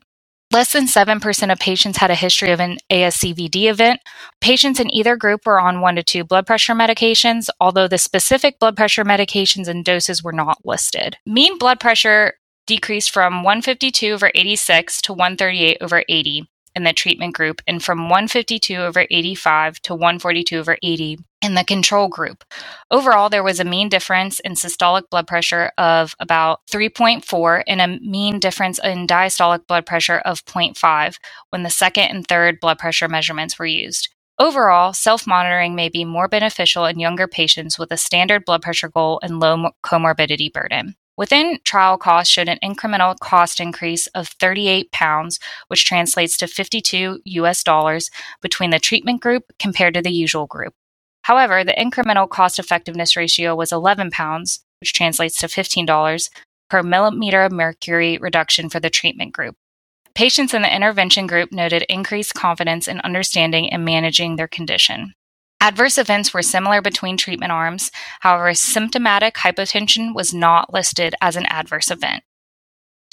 Less 0.56 0.72
than 0.72 0.86
7% 0.86 1.52
of 1.52 1.60
patients 1.60 1.98
had 1.98 2.12
a 2.12 2.16
history 2.16 2.50
of 2.52 2.62
an 2.62 2.78
ASCVD 2.90 3.70
event. 3.70 4.00
Patients 4.40 4.80
in 4.80 4.90
either 4.96 5.18
group 5.18 5.46
were 5.46 5.60
on 5.60 5.82
one 5.82 5.98
to 5.98 6.02
two 6.02 6.24
blood 6.24 6.48
pressure 6.48 6.74
medications, 6.74 7.50
although 7.60 7.90
the 7.90 7.98
specific 7.98 8.58
blood 8.58 8.78
pressure 8.78 9.04
medications 9.04 9.68
and 9.68 9.84
doses 9.84 10.24
were 10.24 10.32
not 10.32 10.66
listed. 10.66 11.18
Mean 11.26 11.58
blood 11.58 11.82
pressure 11.82 12.36
decreased 12.68 13.12
from 13.12 13.44
152 13.44 14.14
over 14.14 14.32
86 14.34 15.02
to 15.02 15.12
138 15.12 15.78
over 15.82 16.06
80 16.08 16.48
in 16.76 16.84
the 16.84 16.94
treatment 16.94 17.36
group 17.36 17.62
and 17.68 17.84
from 17.84 18.10
152 18.10 18.76
over 18.76 19.06
85 19.10 19.82
to 19.84 19.96
142 19.96 20.58
over 20.58 20.78
80 20.84 21.20
in 21.42 21.56
the 21.56 21.64
control 21.64 22.08
group. 22.08 22.44
Overall, 22.92 23.30
there 23.30 23.44
was 23.44 23.60
a 23.60 23.66
mean 23.66 23.90
difference 23.90 24.40
in 24.42 24.54
systolic 24.54 25.10
blood 25.10 25.28
pressure 25.28 25.72
of 25.78 26.16
about 26.20 26.62
3.4 26.72 27.64
and 27.68 27.82
a 27.82 28.00
mean 28.00 28.40
difference 28.40 28.80
in 28.84 29.08
diastolic 29.08 29.68
blood 29.68 29.86
pressure 29.86 30.20
of 30.20 30.44
0.5 30.46 31.18
when 31.52 31.64
the 31.64 31.70
second 31.70 32.06
and 32.06 32.28
third 32.28 32.60
blood 32.60 32.80
pressure 32.80 33.08
measurements 33.08 33.60
were 33.60 33.66
used. 33.66 34.10
Overall, 34.38 34.94
self 34.94 35.26
monitoring 35.26 35.76
may 35.76 35.88
be 35.88 36.04
more 36.04 36.28
beneficial 36.28 36.86
in 36.86 37.00
younger 37.00 37.28
patients 37.28 37.80
with 37.80 37.92
a 37.92 37.98
standard 37.98 38.44
blood 38.44 38.62
pressure 38.62 38.90
goal 38.90 39.20
and 39.24 39.40
low 39.40 39.70
comorbidity 39.84 40.52
burden. 40.52 40.96
Within 41.18 41.60
trial 41.64 41.98
costs 41.98 42.32
showed 42.32 42.50
an 42.50 42.60
incremental 42.64 43.18
cost 43.20 43.60
increase 43.60 44.08
of 44.08 44.28
38 44.28 44.92
pounds, 44.92 45.40
which 45.68 45.86
translates 45.86 46.36
to 46.38 46.48
52 46.48 47.22
US 47.24 47.64
dollars 47.64 48.10
between 48.42 48.72
the 48.72 48.80
treatment 48.80 49.22
group 49.22 49.46
compared 49.58 49.94
to 49.94 50.02
the 50.02 50.12
usual 50.12 50.46
group. 50.46 50.74
However, 51.22 51.64
the 51.64 51.74
incremental 51.74 52.30
cost 52.30 52.60
effectiveness 52.60 53.16
ratio 53.16 53.56
was 53.56 53.72
11 53.72 54.12
pounds, 54.12 54.64
which 54.82 54.94
translates 54.94 55.38
to 55.40 55.48
$15 55.48 56.30
per 56.70 56.84
millimeter 56.84 57.44
of 57.44 57.52
mercury 57.52 58.18
reduction 58.18 58.70
for 58.70 58.80
the 58.80 58.90
treatment 58.90 59.34
group. 59.34 59.56
Patients 60.14 60.54
in 60.54 60.62
the 60.62 60.74
intervention 60.74 61.28
group 61.28 61.52
noted 61.52 61.86
increased 61.90 62.34
confidence 62.34 62.88
in 62.88 63.00
understanding 63.02 63.72
and 63.72 63.84
managing 63.84 64.36
their 64.36 64.48
condition. 64.48 65.14
Adverse 65.62 65.98
events 65.98 66.34
were 66.34 66.42
similar 66.42 66.82
between 66.82 67.18
treatment 67.18 67.52
arms, 67.52 67.92
however, 68.20 68.54
symptomatic 68.54 69.36
hypotension 69.36 70.14
was 70.14 70.34
not 70.34 70.74
listed 70.74 71.16
as 71.22 71.36
an 71.36 71.46
adverse 71.48 71.90
event. 71.90 72.24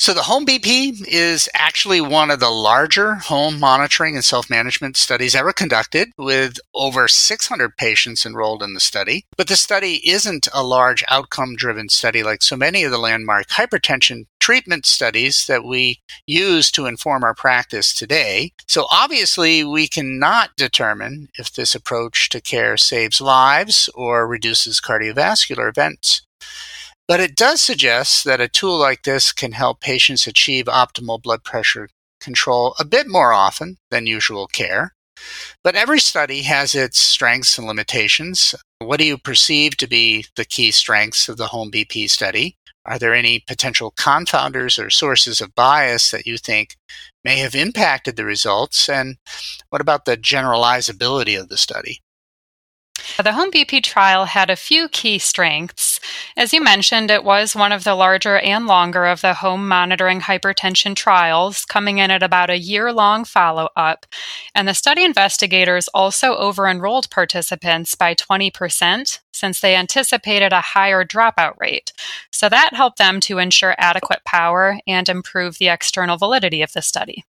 So 0.02 0.12
the 0.12 0.24
home 0.24 0.44
BP 0.44 1.06
is 1.06 1.48
actually 1.54 2.00
one 2.00 2.32
of 2.32 2.40
the 2.40 2.50
larger 2.50 3.14
home 3.14 3.60
monitoring 3.60 4.16
and 4.16 4.24
self-management 4.24 4.96
studies 4.96 5.36
ever 5.36 5.52
conducted 5.52 6.08
with 6.18 6.58
over 6.74 7.06
600 7.06 7.76
patients 7.76 8.26
enrolled 8.26 8.64
in 8.64 8.74
the 8.74 8.80
study. 8.80 9.26
But 9.36 9.46
the 9.46 9.54
study 9.54 10.00
isn't 10.04 10.48
a 10.52 10.64
large 10.64 11.04
outcome 11.08 11.54
driven 11.54 11.88
study 11.88 12.24
like 12.24 12.42
so 12.42 12.56
many 12.56 12.82
of 12.82 12.90
the 12.90 12.98
landmark 12.98 13.46
hypertension 13.46 14.26
treatment 14.40 14.86
studies 14.86 15.46
that 15.46 15.64
we 15.64 16.00
use 16.26 16.72
to 16.72 16.86
inform 16.86 17.22
our 17.22 17.32
practice 17.32 17.94
today. 17.94 18.54
So 18.66 18.88
obviously 18.90 19.62
we 19.62 19.86
cannot 19.86 20.50
determine 20.56 21.28
if 21.38 21.52
this 21.52 21.76
approach 21.76 22.28
to 22.30 22.40
care 22.40 22.76
saves 22.76 23.20
lives 23.20 23.88
or 23.94 24.26
reduces 24.26 24.80
cardiovascular 24.80 25.68
events. 25.68 26.22
But 27.08 27.20
it 27.20 27.36
does 27.36 27.60
suggest 27.60 28.24
that 28.24 28.40
a 28.40 28.48
tool 28.48 28.78
like 28.78 29.02
this 29.02 29.32
can 29.32 29.52
help 29.52 29.80
patients 29.80 30.26
achieve 30.26 30.66
optimal 30.66 31.20
blood 31.20 31.44
pressure 31.44 31.88
control 32.20 32.74
a 32.78 32.84
bit 32.84 33.08
more 33.08 33.32
often 33.32 33.76
than 33.90 34.06
usual 34.06 34.46
care. 34.46 34.94
But 35.62 35.74
every 35.74 36.00
study 36.00 36.42
has 36.42 36.74
its 36.74 36.98
strengths 36.98 37.58
and 37.58 37.66
limitations. 37.66 38.54
What 38.78 38.98
do 38.98 39.04
you 39.04 39.18
perceive 39.18 39.76
to 39.78 39.86
be 39.86 40.26
the 40.36 40.44
key 40.44 40.70
strengths 40.70 41.28
of 41.28 41.36
the 41.36 41.48
home 41.48 41.70
BP 41.70 42.08
study? 42.08 42.56
Are 42.84 42.98
there 42.98 43.14
any 43.14 43.40
potential 43.40 43.92
confounders 43.92 44.82
or 44.82 44.90
sources 44.90 45.40
of 45.40 45.54
bias 45.54 46.10
that 46.10 46.26
you 46.26 46.36
think 46.36 46.76
may 47.22 47.38
have 47.38 47.54
impacted 47.54 48.16
the 48.16 48.24
results? 48.24 48.88
And 48.88 49.16
what 49.70 49.80
about 49.80 50.04
the 50.04 50.16
generalizability 50.16 51.38
of 51.38 51.48
the 51.48 51.56
study? 51.56 52.00
The 53.22 53.32
Home 53.32 53.50
BP 53.50 53.82
trial 53.82 54.24
had 54.24 54.50
a 54.50 54.56
few 54.56 54.88
key 54.88 55.18
strengths. 55.18 56.00
As 56.36 56.52
you 56.52 56.62
mentioned, 56.62 57.10
it 57.10 57.24
was 57.24 57.54
one 57.54 57.72
of 57.72 57.84
the 57.84 57.94
larger 57.94 58.38
and 58.38 58.66
longer 58.66 59.06
of 59.06 59.20
the 59.20 59.34
home 59.34 59.68
monitoring 59.68 60.20
hypertension 60.20 60.96
trials, 60.96 61.64
coming 61.64 61.98
in 61.98 62.10
at 62.10 62.22
about 62.22 62.50
a 62.50 62.58
year 62.58 62.92
long 62.92 63.24
follow 63.24 63.68
up. 63.76 64.06
And 64.54 64.66
the 64.66 64.74
study 64.74 65.04
investigators 65.04 65.88
also 65.88 66.36
over 66.36 66.66
enrolled 66.66 67.10
participants 67.10 67.94
by 67.94 68.14
20% 68.14 69.20
since 69.32 69.60
they 69.60 69.74
anticipated 69.74 70.52
a 70.52 70.60
higher 70.60 71.04
dropout 71.04 71.54
rate. 71.58 71.92
So 72.30 72.48
that 72.48 72.74
helped 72.74 72.98
them 72.98 73.20
to 73.20 73.38
ensure 73.38 73.74
adequate 73.78 74.24
power 74.24 74.78
and 74.86 75.08
improve 75.08 75.58
the 75.58 75.68
external 75.68 76.16
validity 76.16 76.62
of 76.62 76.72
the 76.72 76.82
study. 76.82 77.24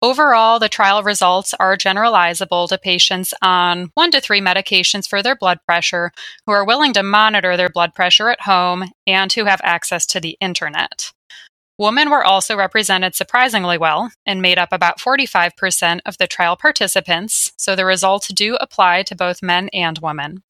Overall, 0.00 0.60
the 0.60 0.68
trial 0.68 1.02
results 1.02 1.54
are 1.54 1.76
generalizable 1.76 2.68
to 2.68 2.78
patients 2.78 3.34
on 3.42 3.90
one 3.94 4.12
to 4.12 4.20
three 4.20 4.40
medications 4.40 5.08
for 5.08 5.24
their 5.24 5.34
blood 5.34 5.58
pressure 5.66 6.12
who 6.46 6.52
are 6.52 6.64
willing 6.64 6.92
to 6.92 7.02
monitor 7.02 7.56
their 7.56 7.68
blood 7.68 7.94
pressure 7.94 8.28
at 8.28 8.42
home 8.42 8.92
and 9.08 9.32
who 9.32 9.46
have 9.46 9.60
access 9.64 10.06
to 10.06 10.20
the 10.20 10.36
internet. 10.40 11.12
Women 11.78 12.10
were 12.10 12.24
also 12.24 12.56
represented 12.56 13.16
surprisingly 13.16 13.78
well 13.78 14.10
and 14.24 14.40
made 14.42 14.58
up 14.58 14.72
about 14.72 14.98
45% 14.98 16.00
of 16.06 16.18
the 16.18 16.26
trial 16.28 16.56
participants, 16.56 17.52
so 17.56 17.74
the 17.74 17.84
results 17.84 18.28
do 18.28 18.56
apply 18.56 19.02
to 19.04 19.16
both 19.16 19.42
men 19.42 19.68
and 19.72 19.98
women. 19.98 20.42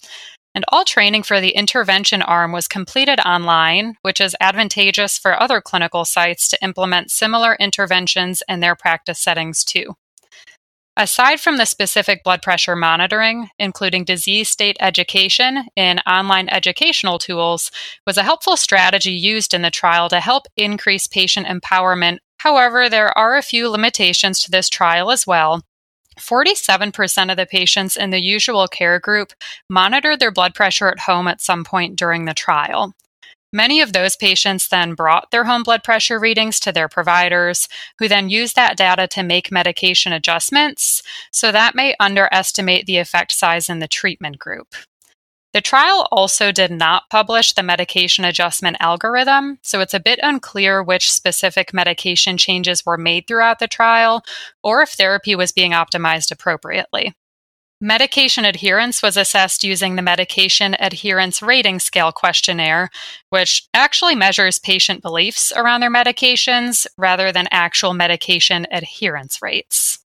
And 0.59 0.65
all 0.73 0.85
training 0.85 1.23
for 1.23 1.41
the 1.41 1.51
intervention 1.51 2.21
arm 2.21 2.51
was 2.51 2.67
completed 2.67 3.21
online, 3.21 3.95
which 4.03 4.21
is 4.21 4.35
advantageous 4.41 5.17
for 5.17 5.41
other 5.41 5.61
clinical 5.61 6.05
sites 6.05 6.49
to 6.49 6.59
implement 6.65 7.13
similar 7.13 7.55
interventions 7.61 8.43
in 8.49 8.59
their 8.59 8.75
practice 8.75 9.21
settings 9.21 9.63
too. 9.63 9.95
Aside 10.97 11.39
from 11.39 11.59
the 11.59 11.65
specific 11.65 12.25
blood 12.25 12.43
pressure 12.43 12.75
monitoring, 12.75 13.51
including 13.61 14.03
disease 14.03 14.49
state 14.49 14.77
education 14.81 15.69
in 15.77 16.01
online 16.01 16.49
educational 16.49 17.21
tools 17.21 17.71
was 18.05 18.17
a 18.17 18.25
helpful 18.25 18.57
strategy 18.57 19.13
used 19.13 19.55
in 19.55 19.63
the 19.63 19.71
trial 19.71 20.09
to 20.09 20.19
help 20.19 20.47
increase 20.57 21.07
patient 21.07 21.47
empowerment. 21.47 22.19
However, 22.39 22.89
there 22.89 23.17
are 23.17 23.37
a 23.37 23.43
few 23.43 23.69
limitations 23.69 24.41
to 24.41 24.51
this 24.51 24.69
trial 24.69 25.13
as 25.13 25.25
well, 25.25 25.63
47% 26.19 27.31
of 27.31 27.37
the 27.37 27.47
patients 27.47 27.97
in 27.97 28.11
the 28.11 28.23
usual 28.23 28.67
care 28.69 28.99
group 28.99 29.33
monitored 29.69 30.21
their 30.21 30.33
blood 30.33 30.55
pressure 30.55 30.89
at 30.89 31.01
home 31.01 31.29
at 31.29 31.41
some 31.41 31.65
point 31.65 31.97
during 31.97 32.25
the 32.25 32.35
trial. 32.35 32.95
Many 33.53 33.81
of 33.81 33.95
those 33.95 34.15
patients 34.15 34.69
then 34.69 34.95
brought 34.95 35.31
their 35.31 35.45
home 35.45 35.63
blood 35.63 35.83
pressure 35.83 36.19
readings 36.19 36.61
to 36.61 36.73
their 36.73 36.89
providers, 36.89 37.67
who 37.99 38.07
then 38.07 38.29
used 38.29 38.57
that 38.57 38.77
data 38.77 39.07
to 39.09 39.23
make 39.23 39.51
medication 39.51 40.13
adjustments, 40.13 41.03
so 41.33 41.51
that 41.51 41.75
may 41.75 41.95
underestimate 41.99 42.85
the 42.85 42.99
effect 42.99 43.33
size 43.33 43.71
in 43.71 43.79
the 43.79 43.89
treatment 43.89 44.39
group. 44.39 44.75
The 45.55 45.63
trial 45.63 46.07
also 46.13 46.53
did 46.53 46.71
not 46.71 47.09
publish 47.09 47.55
the 47.55 47.63
medication 47.63 48.25
adjustment 48.25 48.77
algorithm, 48.81 49.59
so 49.63 49.81
it's 49.81 49.95
a 49.95 50.01
bit 50.01 50.21
unclear 50.23 50.83
which 50.83 51.11
specific 51.11 51.73
medication 51.73 52.37
changes 52.37 52.85
were 52.85 52.99
made 52.99 53.27
throughout 53.27 53.59
the 53.59 53.67
trial 53.67 54.23
or 54.63 54.83
if 54.83 54.91
therapy 54.91 55.35
was 55.35 55.53
being 55.53 55.73
optimized 55.73 56.31
appropriately. 56.31 57.15
Medication 57.81 58.45
adherence 58.45 59.03
was 59.03 59.17
assessed 59.17 59.63
using 59.63 59.95
the 59.95 60.03
Medication 60.03 60.75
Adherence 60.81 61.41
Rating 61.41 61.79
Scale 61.79 62.11
questionnaire, 62.11 62.91
which 63.31 63.69
actually 63.73 64.17
measures 64.17 64.59
patient 64.59 65.01
beliefs 65.01 65.53
around 65.55 65.81
their 65.81 65.91
medications 65.91 66.89
rather 66.99 67.31
than 67.31 67.47
actual 67.53 67.95
medication 67.95 68.67
adherence 68.73 69.41
rates. 69.41 70.01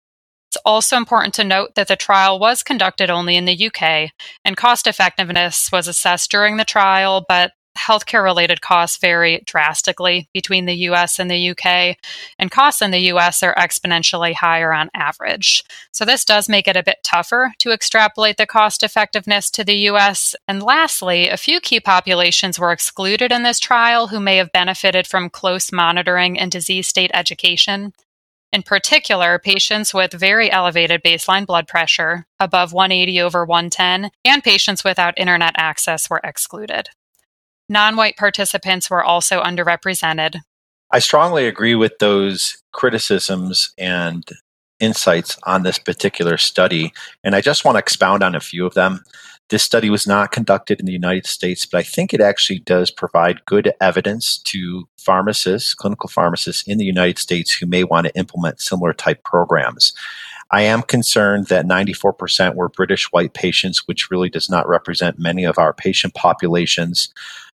It's 0.53 0.61
also 0.65 0.97
important 0.97 1.33
to 1.33 1.43
note 1.43 1.73
that 1.73 1.87
the 1.87 1.95
trial 1.95 2.37
was 2.37 2.61
conducted 2.61 3.09
only 3.09 3.37
in 3.37 3.45
the 3.45 3.71
UK, 3.71 4.11
and 4.45 4.55
cost 4.55 4.85
effectiveness 4.85 5.71
was 5.71 5.87
assessed 5.87 6.29
during 6.29 6.57
the 6.57 6.63
trial, 6.63 7.25
but 7.27 7.53
healthcare 7.75 8.23
related 8.23 8.61
costs 8.61 8.97
vary 8.97 9.41
drastically 9.47 10.29
between 10.31 10.65
the 10.65 10.75
US 10.89 11.17
and 11.17 11.31
the 11.31 11.49
UK, 11.49 11.97
and 12.37 12.51
costs 12.51 12.83
in 12.83 12.91
the 12.91 13.09
US 13.13 13.41
are 13.41 13.55
exponentially 13.55 14.35
higher 14.35 14.71
on 14.71 14.91
average. 14.93 15.63
So, 15.91 16.05
this 16.05 16.23
does 16.23 16.47
make 16.47 16.67
it 16.67 16.77
a 16.77 16.83
bit 16.83 16.99
tougher 17.03 17.55
to 17.57 17.71
extrapolate 17.71 18.37
the 18.37 18.45
cost 18.45 18.83
effectiveness 18.83 19.49
to 19.49 19.63
the 19.63 19.89
US. 19.89 20.35
And 20.47 20.61
lastly, 20.61 21.29
a 21.29 21.35
few 21.35 21.59
key 21.59 21.79
populations 21.79 22.59
were 22.59 22.71
excluded 22.71 23.31
in 23.31 23.41
this 23.41 23.59
trial 23.59 24.09
who 24.09 24.19
may 24.19 24.37
have 24.37 24.51
benefited 24.51 25.07
from 25.07 25.31
close 25.31 25.71
monitoring 25.71 26.37
and 26.37 26.51
disease 26.51 26.87
state 26.87 27.09
education. 27.11 27.91
In 28.53 28.61
particular, 28.61 29.39
patients 29.39 29.95
with 29.95 30.13
very 30.13 30.51
elevated 30.51 31.01
baseline 31.01 31.47
blood 31.47 31.67
pressure, 31.67 32.27
above 32.39 32.71
180 32.71 33.19
over 33.19 33.43
110, 33.43 34.11
and 34.23 34.43
patients 34.43 34.83
without 34.83 35.17
internet 35.17 35.55
access 35.57 36.07
were 36.07 36.21
excluded. 36.23 36.89
Non 37.67 37.95
white 37.95 38.15
participants 38.15 38.91
were 38.91 39.03
also 39.03 39.41
underrepresented. 39.41 40.41
I 40.91 40.99
strongly 40.99 41.47
agree 41.47 41.73
with 41.73 41.97
those 41.97 42.55
criticisms 42.73 43.73
and 43.79 44.23
insights 44.79 45.35
on 45.45 45.63
this 45.63 45.79
particular 45.79 46.37
study, 46.37 46.93
and 47.23 47.35
I 47.35 47.41
just 47.41 47.65
want 47.65 47.75
to 47.75 47.79
expound 47.79 48.21
on 48.21 48.35
a 48.35 48.39
few 48.39 48.67
of 48.67 48.75
them. 48.75 49.03
This 49.49 49.63
study 49.63 49.89
was 49.89 50.07
not 50.07 50.31
conducted 50.31 50.79
in 50.79 50.85
the 50.85 50.91
United 50.91 51.27
States, 51.27 51.65
but 51.65 51.77
I 51.77 51.83
think 51.83 52.13
it 52.13 52.21
actually 52.21 52.59
does 52.59 52.89
provide 52.89 53.45
good 53.45 53.73
evidence 53.81 54.37
to 54.45 54.87
pharmacists, 54.97 55.73
clinical 55.73 56.09
pharmacists 56.09 56.63
in 56.67 56.77
the 56.77 56.85
United 56.85 57.19
States 57.19 57.53
who 57.53 57.65
may 57.65 57.83
want 57.83 58.07
to 58.07 58.15
implement 58.17 58.61
similar 58.61 58.93
type 58.93 59.23
programs. 59.23 59.93
I 60.51 60.61
am 60.61 60.81
concerned 60.81 61.47
that 61.47 61.65
94% 61.65 62.55
were 62.55 62.69
British 62.69 63.05
white 63.11 63.33
patients, 63.33 63.87
which 63.87 64.09
really 64.11 64.29
does 64.29 64.49
not 64.49 64.67
represent 64.67 65.19
many 65.19 65.43
of 65.43 65.57
our 65.57 65.73
patient 65.73 66.13
populations. 66.13 67.11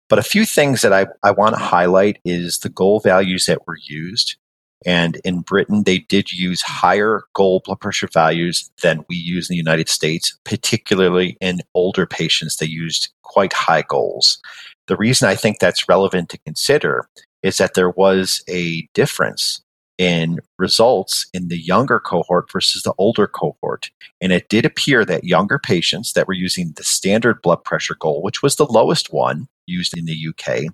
But 0.08 0.20
a 0.20 0.24
few 0.24 0.46
things 0.46 0.82
that 0.82 0.94
I, 0.94 1.08
I 1.24 1.32
want 1.32 1.56
to 1.56 1.62
highlight 1.62 2.20
is 2.24 2.60
the 2.60 2.70
goal 2.70 3.00
values 3.00 3.48
that 3.48 3.68
were 3.68 3.77
used. 3.82 4.38
And 4.86 5.17
in 5.24 5.41
Britain, 5.41 5.84
they 5.84 6.00
did 6.00 6.32
use 6.32 6.62
higher 6.62 7.24
goal 7.34 7.62
blood 7.63 7.79
pressure 7.79 8.10
values 8.12 8.70
than 8.82 9.05
we 9.10 9.15
use 9.15 9.50
in 9.50 9.53
the 9.53 9.58
United 9.58 9.89
States, 9.89 10.38
particularly 10.44 11.38
in 11.41 11.62
older 11.74 12.05
patients. 12.05 12.58
They 12.58 12.67
used 12.67 13.10
quite 13.24 13.53
high 13.53 13.84
goals. 13.84 14.39
The 14.88 14.98
reason 14.98 15.27
I 15.27 15.36
think 15.36 15.60
that's 15.60 15.89
relevant 15.89 16.29
to 16.29 16.39
consider 16.46 17.08
is 17.41 17.58
that 17.58 17.74
there 17.74 17.91
was 17.91 18.44
a 18.50 18.88
difference 18.94 19.62
in 19.98 20.39
results 20.60 21.27
in 21.34 21.48
the 21.48 21.58
younger 21.58 22.00
cohort 22.00 22.51
versus 22.51 22.84
the 22.84 22.94
older 22.98 23.27
cohort. 23.27 23.89
And 24.20 24.32
it 24.32 24.50
did 24.50 24.65
appear 24.65 25.05
that 25.05 25.24
younger 25.24 25.58
patients 25.58 26.13
that 26.13 26.27
were 26.27 26.34
using 26.34 26.74
the 26.75 26.84
standard 26.84 27.41
blood 27.41 27.63
pressure 27.63 27.96
goal, 28.00 28.22
which 28.22 28.41
was 28.41 28.55
the 28.55 28.65
lowest 28.65 29.13
one 29.13 29.48
used 29.67 29.98
in 29.98 30.05
the 30.05 30.27
UK, 30.29 30.74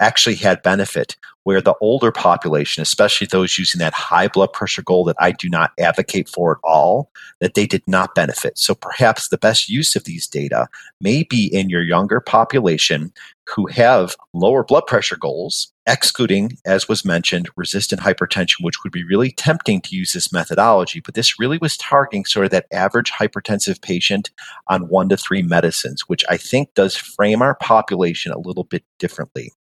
actually 0.00 0.34
had 0.34 0.62
benefit, 0.62 1.16
where 1.44 1.60
the 1.60 1.74
older 1.80 2.12
population, 2.12 2.82
especially 2.82 3.26
those 3.26 3.58
using 3.58 3.78
that 3.78 3.92
high 3.92 4.28
blood 4.28 4.52
pressure 4.52 4.82
goal 4.82 5.04
that 5.04 5.16
I 5.18 5.32
do 5.32 5.48
not 5.48 5.72
advocate 5.78 6.28
for 6.28 6.52
at 6.52 6.58
all, 6.64 7.10
that 7.40 7.54
they 7.54 7.66
did 7.66 7.82
not 7.86 8.14
benefit. 8.14 8.58
So 8.58 8.74
perhaps 8.74 9.28
the 9.28 9.38
best 9.38 9.68
use 9.68 9.96
of 9.96 10.04
these 10.04 10.26
data 10.26 10.68
may 11.00 11.22
be 11.22 11.46
in 11.46 11.70
your 11.70 11.82
younger 11.82 12.20
population 12.20 13.12
who 13.56 13.66
have 13.66 14.14
lower 14.32 14.62
blood 14.62 14.86
pressure 14.86 15.16
goals, 15.16 15.72
excluding, 15.86 16.56
as 16.64 16.88
was 16.88 17.04
mentioned, 17.04 17.48
resistant 17.56 18.00
hypertension, 18.00 18.62
which 18.62 18.84
would 18.84 18.92
be 18.92 19.02
really 19.02 19.32
tempting 19.32 19.80
to 19.80 19.96
use 19.96 20.12
this 20.12 20.32
methodology. 20.32 21.00
But 21.00 21.14
this 21.14 21.40
really 21.40 21.58
was 21.58 21.76
targeting 21.76 22.24
sort 22.24 22.44
of 22.44 22.52
that 22.52 22.66
average 22.72 23.10
hypertensive 23.10 23.82
patient 23.82 24.30
on 24.68 24.88
one 24.88 25.08
to 25.08 25.16
three 25.16 25.42
medicines, 25.42 26.02
which 26.02 26.24
I 26.28 26.36
think 26.36 26.74
does 26.74 26.94
frame 26.96 27.42
our 27.42 27.56
population 27.56 28.30
a 28.30 28.38
little 28.38 28.64
bit 28.64 28.84
differently. 28.98 29.52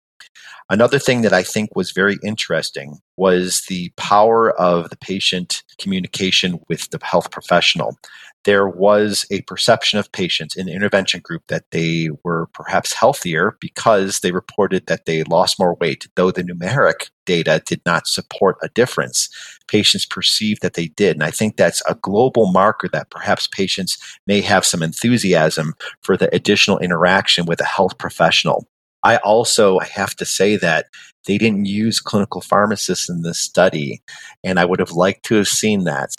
Another 0.69 1.00
thing 1.00 1.22
that 1.22 1.34
I 1.34 1.41
think 1.41 1.75
was 1.75 1.91
very 1.91 2.17
interesting 2.24 3.00
was 3.17 3.63
the 3.67 3.91
power 3.98 4.51
of 4.60 4.89
the 4.91 4.98
patient 4.98 5.63
communication 5.79 6.60
with 6.69 6.89
the 6.91 7.00
health 7.01 7.31
professional. 7.31 7.98
There 8.46 8.67
was 8.67 9.25
a 9.31 9.41
perception 9.41 10.00
of 10.00 10.12
patients 10.12 10.55
in 10.55 10.67
the 10.67 10.72
intervention 10.74 11.19
group 11.22 11.43
that 11.48 11.65
they 11.72 12.10
were 12.24 12.48
perhaps 12.53 12.93
healthier 12.93 13.58
because 13.60 14.19
they 14.19 14.31
reported 14.31 14.86
that 14.86 15.05
they 15.05 15.24
lost 15.24 15.60
more 15.60 15.75
weight, 15.81 16.08
though 16.15 16.31
the 16.31 16.43
numeric 16.43 17.10
data 17.25 17.62
did 17.65 17.81
not 17.86 18.08
support 18.08 18.58
a 18.63 18.69
difference. 18.69 19.27
Patients 19.67 20.05
perceived 20.05 20.62
that 20.62 20.75
they 20.75 20.88
did. 20.88 21.15
And 21.15 21.24
I 21.24 21.31
think 21.31 21.58
that's 21.58 21.81
a 21.88 21.96
global 21.96 22.51
marker 22.51 22.88
that 22.93 23.10
perhaps 23.10 23.48
patients 23.48 23.98
may 24.25 24.39
have 24.41 24.65
some 24.65 24.84
enthusiasm 24.84 25.74
for 26.01 26.15
the 26.15 26.34
additional 26.34 26.79
interaction 26.79 27.46
with 27.46 27.60
a 27.60 27.65
health 27.65 27.98
professional. 27.98 28.67
I 29.03 29.18
also 29.18 29.79
have 29.79 30.15
to 30.18 30.25
say 30.25 30.56
that 30.58 30.88
they 31.25 31.38
didn't 31.38 31.65
use 31.65 32.00
clinical 32.00 32.41
pharmacists 32.41 33.10
in 33.10 33.22
this 33.22 33.39
study, 33.39 34.01
and 34.44 34.60
I 34.60 34.65
would 34.65 34.79
have 34.79 34.91
liked 34.91 35.24
to 35.25 35.36
have 35.36 35.48
seen 35.48 35.84
that. 35.86 36.10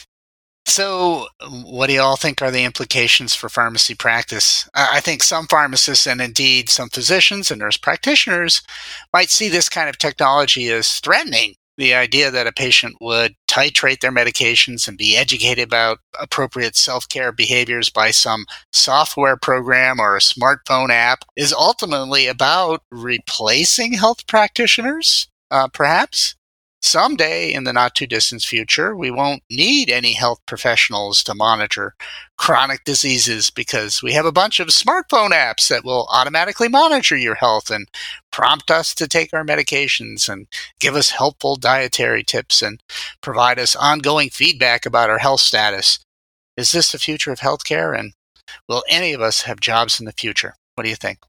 So, 0.67 1.27
what 1.49 1.87
do 1.87 1.93
you 1.93 2.01
all 2.01 2.15
think 2.15 2.41
are 2.41 2.51
the 2.51 2.63
implications 2.63 3.33
for 3.33 3.49
pharmacy 3.49 3.95
practice? 3.95 4.69
I 4.73 4.99
think 4.99 5.23
some 5.23 5.47
pharmacists 5.47 6.05
and 6.05 6.21
indeed 6.21 6.69
some 6.69 6.89
physicians 6.89 7.51
and 7.51 7.59
nurse 7.59 7.77
practitioners 7.77 8.61
might 9.11 9.29
see 9.29 9.49
this 9.49 9.69
kind 9.69 9.89
of 9.89 9.97
technology 9.97 10.69
as 10.69 10.99
threatening 10.99 11.55
the 11.77 11.93
idea 11.93 12.29
that 12.31 12.47
a 12.47 12.51
patient 12.51 12.95
would 13.01 13.35
titrate 13.47 13.99
their 13.99 14.11
medications 14.11 14.87
and 14.87 14.97
be 14.97 15.17
educated 15.17 15.63
about 15.63 15.99
appropriate 16.19 16.75
self 16.75 17.07
care 17.09 17.31
behaviors 17.31 17.89
by 17.89 18.11
some 18.11 18.45
software 18.71 19.37
program 19.37 19.99
or 19.99 20.15
a 20.15 20.19
smartphone 20.19 20.89
app 20.89 21.25
is 21.35 21.53
ultimately 21.53 22.27
about 22.27 22.83
replacing 22.91 23.93
health 23.93 24.25
practitioners, 24.27 25.27
uh, 25.49 25.67
perhaps. 25.67 26.35
Someday 26.83 27.53
in 27.53 27.63
the 27.63 27.73
not 27.73 27.93
too 27.93 28.07
distant 28.07 28.41
future, 28.41 28.95
we 28.95 29.11
won't 29.11 29.43
need 29.51 29.91
any 29.91 30.13
health 30.13 30.39
professionals 30.47 31.23
to 31.23 31.35
monitor 31.35 31.93
chronic 32.37 32.83
diseases 32.83 33.51
because 33.51 34.01
we 34.01 34.13
have 34.13 34.25
a 34.25 34.31
bunch 34.31 34.59
of 34.59 34.69
smartphone 34.69 35.29
apps 35.29 35.67
that 35.69 35.85
will 35.85 36.07
automatically 36.11 36.67
monitor 36.67 37.15
your 37.15 37.35
health 37.35 37.69
and 37.69 37.87
prompt 38.31 38.71
us 38.71 38.95
to 38.95 39.07
take 39.07 39.31
our 39.31 39.45
medications 39.45 40.27
and 40.27 40.47
give 40.79 40.95
us 40.95 41.11
helpful 41.11 41.55
dietary 41.55 42.23
tips 42.23 42.63
and 42.63 42.81
provide 43.21 43.59
us 43.59 43.75
ongoing 43.75 44.31
feedback 44.31 44.83
about 44.83 45.09
our 45.09 45.19
health 45.19 45.41
status. 45.41 45.99
Is 46.57 46.71
this 46.71 46.91
the 46.91 46.99
future 46.99 47.31
of 47.31 47.39
healthcare? 47.39 47.97
And 47.97 48.13
will 48.67 48.83
any 48.89 49.13
of 49.13 49.21
us 49.21 49.43
have 49.43 49.59
jobs 49.59 49.99
in 49.99 50.07
the 50.07 50.13
future? 50.13 50.55
What 50.73 50.83
do 50.83 50.89
you 50.89 50.95
think? 50.95 51.19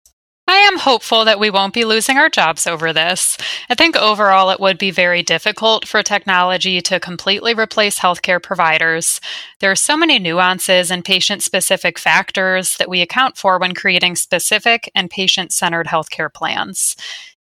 I 0.49 0.57
am 0.57 0.79
hopeful 0.79 1.25
that 1.25 1.39
we 1.39 1.51
won't 1.51 1.73
be 1.73 1.85
losing 1.85 2.19
our 2.19 2.29
jobs 2.29 2.67
over 2.67 2.93
this. 2.93 3.39
I 3.71 3.75
think 3.75 3.97
overall 3.97 4.51
it 4.51 4.59
would 4.59 4.77
be 4.77 4.91
very 4.91 5.23
difficult 5.23 5.87
for 5.87 6.03
technology 6.03 6.81
to 6.83 6.99
completely 6.99 7.55
replace 7.55 7.99
healthcare 7.99 8.43
providers. 8.43 9.21
There 9.61 9.71
are 9.71 9.77
so 9.77 9.97
many 9.97 10.19
nuances 10.19 10.91
and 10.91 11.05
patient 11.05 11.43
specific 11.43 11.99
factors 11.99 12.77
that 12.79 12.89
we 12.89 13.01
account 13.01 13.37
for 13.37 13.59
when 13.59 13.73
creating 13.75 14.17
specific 14.17 14.91
and 14.95 15.09
patient 15.09 15.53
centered 15.53 15.87
healthcare 15.87 16.33
plans. 16.33 16.97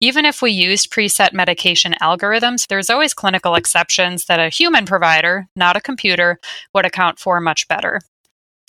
Even 0.01 0.25
if 0.25 0.41
we 0.41 0.51
used 0.51 0.92
preset 0.92 1.31
medication 1.31 1.96
algorithms, 2.01 2.68
there's 2.68 2.89
always 2.89 3.13
clinical 3.13 3.55
exceptions 3.55 4.25
that 4.25 4.39
a 4.39 4.50
human 4.50 4.85
provider, 4.85 5.48
not 5.55 5.77
a 5.77 5.81
computer, 5.81 6.39
would 6.74 6.85
account 6.85 7.20
for 7.20 7.39
much 7.39 7.68
better. 7.68 8.01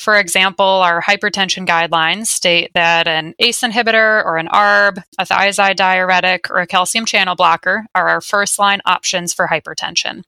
For 0.03 0.19
example, 0.19 0.67
our 0.67 1.01
hypertension 1.01 1.65
guidelines 1.65 2.27
state 2.27 2.73
that 2.75 3.07
an 3.07 3.37
ACE 3.38 3.61
inhibitor 3.61 4.25
or 4.25 4.37
an 4.37 4.49
ARB, 4.49 5.01
a 5.17 5.25
thiazide 5.25 5.77
diuretic, 5.77 6.51
or 6.51 6.59
a 6.59 6.67
calcium 6.67 7.07
channel 7.07 7.37
blocker 7.37 7.87
are 7.95 8.09
our 8.09 8.21
first 8.21 8.59
line 8.59 8.81
options 8.85 9.33
for 9.33 9.47
hypertension. 9.47 10.25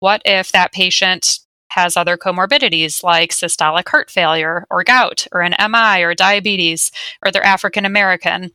What 0.00 0.22
if 0.24 0.50
that 0.50 0.72
patient 0.72 1.38
has 1.68 1.96
other 1.96 2.16
comorbidities 2.16 3.04
like 3.04 3.30
systolic 3.30 3.88
heart 3.88 4.10
failure 4.10 4.66
or 4.68 4.82
gout 4.82 5.28
or 5.30 5.40
an 5.40 5.54
MI 5.70 6.02
or 6.02 6.16
diabetes 6.16 6.90
or 7.24 7.30
they're 7.30 7.46
African 7.46 7.84
American? 7.84 8.50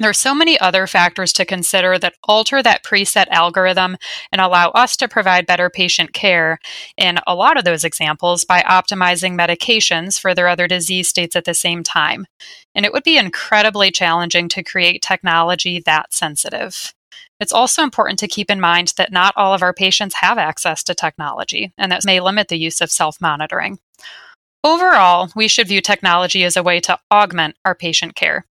There 0.00 0.08
are 0.08 0.14
so 0.14 0.34
many 0.34 0.58
other 0.58 0.86
factors 0.86 1.30
to 1.34 1.44
consider 1.44 1.98
that 1.98 2.14
alter 2.24 2.62
that 2.62 2.82
preset 2.82 3.28
algorithm 3.28 3.98
and 4.32 4.40
allow 4.40 4.70
us 4.70 4.96
to 4.96 5.08
provide 5.08 5.44
better 5.44 5.68
patient 5.68 6.14
care 6.14 6.58
in 6.96 7.18
a 7.26 7.34
lot 7.34 7.58
of 7.58 7.64
those 7.64 7.84
examples 7.84 8.46
by 8.46 8.62
optimizing 8.62 9.38
medications 9.38 10.18
for 10.18 10.34
their 10.34 10.48
other 10.48 10.66
disease 10.66 11.06
states 11.08 11.36
at 11.36 11.44
the 11.44 11.52
same 11.52 11.82
time. 11.82 12.26
And 12.74 12.86
it 12.86 12.94
would 12.94 13.02
be 13.04 13.18
incredibly 13.18 13.90
challenging 13.90 14.48
to 14.48 14.62
create 14.62 15.02
technology 15.02 15.82
that 15.84 16.14
sensitive. 16.14 16.94
It's 17.38 17.52
also 17.52 17.82
important 17.82 18.18
to 18.20 18.28
keep 18.28 18.50
in 18.50 18.60
mind 18.60 18.94
that 18.96 19.12
not 19.12 19.34
all 19.36 19.52
of 19.52 19.62
our 19.62 19.74
patients 19.74 20.14
have 20.16 20.38
access 20.38 20.82
to 20.84 20.94
technology, 20.94 21.72
and 21.76 21.92
that 21.92 22.06
may 22.06 22.20
limit 22.20 22.48
the 22.48 22.58
use 22.58 22.80
of 22.80 22.90
self 22.90 23.20
monitoring. 23.20 23.78
Overall, 24.64 25.30
we 25.36 25.48
should 25.48 25.68
view 25.68 25.82
technology 25.82 26.44
as 26.44 26.56
a 26.56 26.62
way 26.62 26.80
to 26.80 26.98
augment 27.10 27.56
our 27.64 27.74
patient 27.74 28.14
care. 28.14 28.46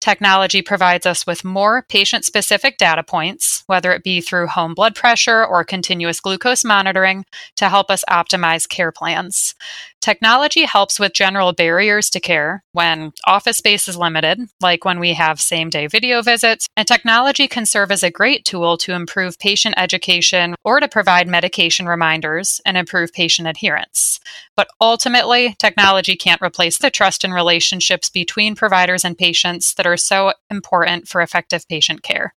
Technology 0.00 0.62
provides 0.62 1.06
us 1.06 1.26
with 1.26 1.44
more 1.44 1.86
patient 1.88 2.24
specific 2.24 2.76
data 2.78 3.02
points, 3.02 3.62
whether 3.66 3.92
it 3.92 4.02
be 4.02 4.20
through 4.20 4.48
home 4.48 4.74
blood 4.74 4.94
pressure 4.94 5.44
or 5.44 5.64
continuous 5.64 6.20
glucose 6.20 6.64
monitoring, 6.64 7.24
to 7.56 7.68
help 7.68 7.90
us 7.90 8.04
optimize 8.10 8.68
care 8.68 8.90
plans. 8.90 9.54
Technology 10.00 10.64
helps 10.64 10.98
with 10.98 11.12
general 11.12 11.52
barriers 11.52 12.10
to 12.10 12.18
care 12.18 12.64
when 12.72 13.12
office 13.24 13.58
space 13.58 13.86
is 13.86 13.96
limited, 13.96 14.40
like 14.60 14.84
when 14.84 14.98
we 14.98 15.12
have 15.12 15.40
same 15.40 15.70
day 15.70 15.86
video 15.86 16.20
visits, 16.22 16.66
and 16.76 16.88
technology 16.88 17.46
can 17.46 17.64
serve 17.64 17.92
as 17.92 18.02
a 18.02 18.10
great 18.10 18.44
tool 18.44 18.76
to 18.78 18.94
improve 18.94 19.38
patient 19.38 19.76
education 19.78 20.56
or 20.64 20.80
to 20.80 20.88
provide 20.88 21.28
medication 21.28 21.86
reminders 21.86 22.60
and 22.66 22.76
improve 22.76 23.12
patient 23.12 23.46
adherence. 23.46 24.18
But 24.56 24.68
ultimately, 24.80 25.54
technology 25.60 26.16
can't 26.16 26.42
replace 26.42 26.78
the 26.78 26.90
trust 26.90 27.22
and 27.22 27.32
relationships 27.32 28.10
between 28.10 28.56
providers 28.56 29.04
and 29.04 29.16
patients 29.16 29.51
that 29.76 29.86
are 29.86 29.96
so 29.96 30.32
important 30.50 31.08
for 31.08 31.20
effective 31.20 31.66
patient 31.68 32.02
care. 32.02 32.34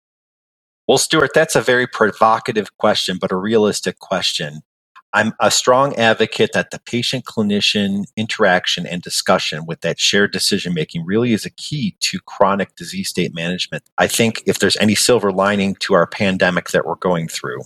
Well, 0.88 0.98
Stuart, 0.98 1.30
that's 1.34 1.54
a 1.54 1.60
very 1.60 1.86
provocative 1.86 2.76
question, 2.76 3.18
but 3.20 3.32
a 3.32 3.36
realistic 3.36 3.98
question. 3.98 4.62
I'm 5.14 5.34
a 5.40 5.50
strong 5.50 5.94
advocate 5.96 6.52
that 6.54 6.70
the 6.70 6.80
patient 6.80 7.24
clinician 7.24 8.04
interaction 8.16 8.86
and 8.86 9.02
discussion 9.02 9.66
with 9.66 9.82
that 9.82 10.00
shared 10.00 10.32
decision 10.32 10.72
making 10.72 11.04
really 11.04 11.34
is 11.34 11.44
a 11.44 11.50
key 11.50 11.96
to 12.00 12.18
chronic 12.20 12.74
disease 12.76 13.10
state 13.10 13.34
management. 13.34 13.84
I 13.98 14.06
think 14.06 14.42
if 14.46 14.58
there's 14.58 14.76
any 14.78 14.94
silver 14.94 15.30
lining 15.30 15.74
to 15.80 15.94
our 15.94 16.06
pandemic 16.06 16.70
that 16.70 16.86
we're 16.86 16.94
going 16.96 17.28
through, 17.28 17.60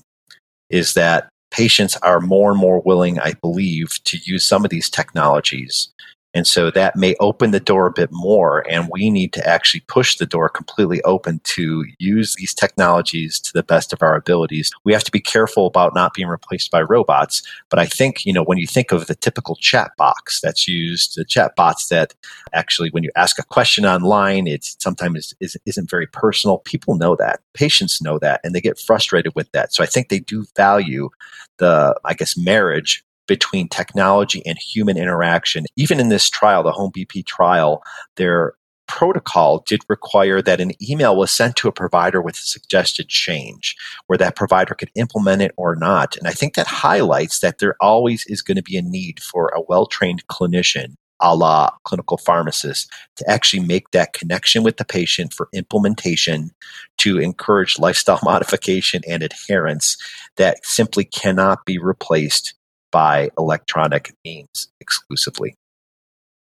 is 0.71 0.95
that 0.95 1.29
patients 1.53 1.97
are 1.99 2.21
more 2.21 2.51
and 2.51 2.61
more 2.61 2.81
willing, 2.81 3.21
I 3.21 3.35
believe, 3.35 4.03
to 4.05 4.19
use 4.25 4.45
some 4.45 4.65
of 4.65 4.71
these 4.71 4.91
technologies 4.91 5.93
and 6.37 6.46
so 6.46 6.70
that 6.70 6.96
may 6.96 7.16
open 7.18 7.51
the 7.51 7.61
door 7.61 7.87
a 7.87 7.92
bit 7.92 8.11
more. 8.12 8.62
And 8.70 8.90
we 8.92 9.09
need 9.09 9.33
to 9.33 9.49
actually 9.49 9.81
push 9.88 10.16
the 10.16 10.27
door 10.27 10.51
completely 10.51 11.01
open 11.05 11.40
to 11.44 11.87
use 11.99 12.35
these 12.35 12.53
technologies 12.53 13.40
to 13.40 13.55
the 13.55 13.62
best 13.62 13.90
of 13.90 14.03
our 14.03 14.14
abilities. 14.14 14.70
We 14.85 14.92
have 14.92 15.05
to 15.05 15.11
be 15.11 15.18
careful 15.18 15.66
about 15.66 15.94
not 15.94 16.12
being 16.12 16.29
replaced 16.29 16.70
by 16.70 16.83
robots. 16.83 17.42
But 17.70 17.79
I 17.79 17.87
think, 17.87 18.27
you 18.27 18.35
know, 18.35 18.42
when 18.42 18.59
you 18.59 18.66
think 18.66 18.92
of 18.92 19.07
the 19.07 19.14
typical 19.14 19.57
chat 19.57 19.92
box 19.96 20.42
that's 20.42 20.68
used, 20.68 21.16
the 21.16 21.25
chat 21.25 21.57
bots 21.57 21.88
that 21.88 22.12
actually, 22.53 22.90
when 22.90 23.03
you 23.03 23.11
ask 23.16 23.38
a 23.38 23.42
question 23.42 23.87
online, 23.87 24.46
it 24.46 24.62
sometimes 24.79 25.35
is, 25.40 25.57
isn't 25.64 25.88
very 25.88 26.07
personal. 26.07 26.59
People 26.59 26.96
know 26.96 27.16
that. 27.16 27.40
Patients 27.55 28.03
know 28.03 28.18
that. 28.18 28.42
And 28.44 28.55
they 28.55 28.61
get 28.61 28.79
frustrated 28.79 29.35
with 29.35 29.51
that. 29.53 29.72
So 29.72 29.83
I 29.83 29.87
think 29.87 30.11
they 30.11 30.18
do 30.18 30.44
value 30.55 31.09
the, 31.57 31.99
I 32.05 32.12
guess, 32.12 32.37
marriage 32.37 33.06
between 33.27 33.69
technology 33.69 34.43
and 34.47 34.59
human 34.59 34.97
interaction. 34.97 35.67
Even 35.77 36.01
in 36.01 36.09
this 36.09 36.29
trial, 36.29 36.62
the 36.62 36.73
home 36.73 36.93
BP 36.93 37.27
trial, 37.27 37.83
their 38.17 38.55
protocol 38.87 39.65
did 39.67 39.81
require 39.89 40.41
that 40.41 40.61
an 40.61 40.73
email 40.83 41.17
was 41.17 41.31
sent 41.31 41.57
to 41.57 41.69
a 41.69 41.73
provider 41.73 42.23
with 42.23 42.37
a 42.37 42.43
suggested 42.43 43.09
change 43.09 43.75
where 44.07 44.17
that 44.17 44.37
provider 44.37 44.75
could 44.75 44.91
implement 44.95 45.43
it 45.43 45.53
or 45.57 45.75
not. 45.75 46.17
And 46.17 46.29
I 46.29 46.31
think 46.31 46.55
that 46.55 46.67
highlights 46.67 47.41
that 47.41 47.59
there 47.59 47.75
always 47.81 48.25
is 48.27 48.43
going 48.43 48.57
to 48.57 48.62
be 48.62 48.77
a 48.77 48.83
need 48.83 49.21
for 49.21 49.49
a 49.49 49.61
well 49.61 49.87
trained 49.87 50.27
clinician 50.29 50.95
a 51.21 51.35
la 51.35 51.71
clinical 51.85 52.19
pharmacist 52.19 52.91
to 53.17 53.29
actually 53.31 53.65
make 53.65 53.91
that 53.91 54.12
connection 54.12 54.62
with 54.62 54.77
the 54.77 54.85
patient 54.85 55.33
for 55.33 55.49
implementation 55.55 56.51
to 56.99 57.19
encourage 57.19 57.79
lifestyle 57.79 58.21
modification 58.25 59.03
and 59.09 59.23
adherence 59.23 59.97
that 60.37 60.65
simply 60.65 61.05
cannot 61.05 61.65
be 61.65 61.79
replaced 61.79 62.55
by 62.97 63.29
electronic 63.37 64.15
means 64.25 64.69
exclusively. 64.81 65.55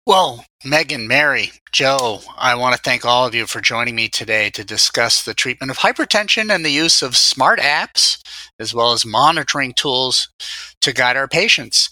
Well, 0.08 0.44
Megan, 0.66 1.08
Mary, 1.08 1.52
Joe, 1.72 2.22
I 2.36 2.56
want 2.56 2.76
to 2.76 2.82
thank 2.82 3.06
all 3.06 3.28
of 3.28 3.36
you 3.36 3.46
for 3.46 3.62
joining 3.62 3.94
me 3.94 4.10
today 4.10 4.50
to 4.50 4.64
discuss 4.64 5.22
the 5.22 5.36
treatment 5.36 5.70
of 5.70 5.78
hypertension 5.78 6.52
and 6.52 6.66
the 6.66 6.72
use 6.72 7.04
of 7.04 7.16
smart 7.16 7.60
apps 7.60 8.24
as 8.58 8.74
well 8.74 8.92
as 8.92 9.06
monitoring 9.06 9.74
tools 9.76 10.30
to 10.82 10.92
guide 10.92 11.16
our 11.16 11.28
patients. 11.28 11.92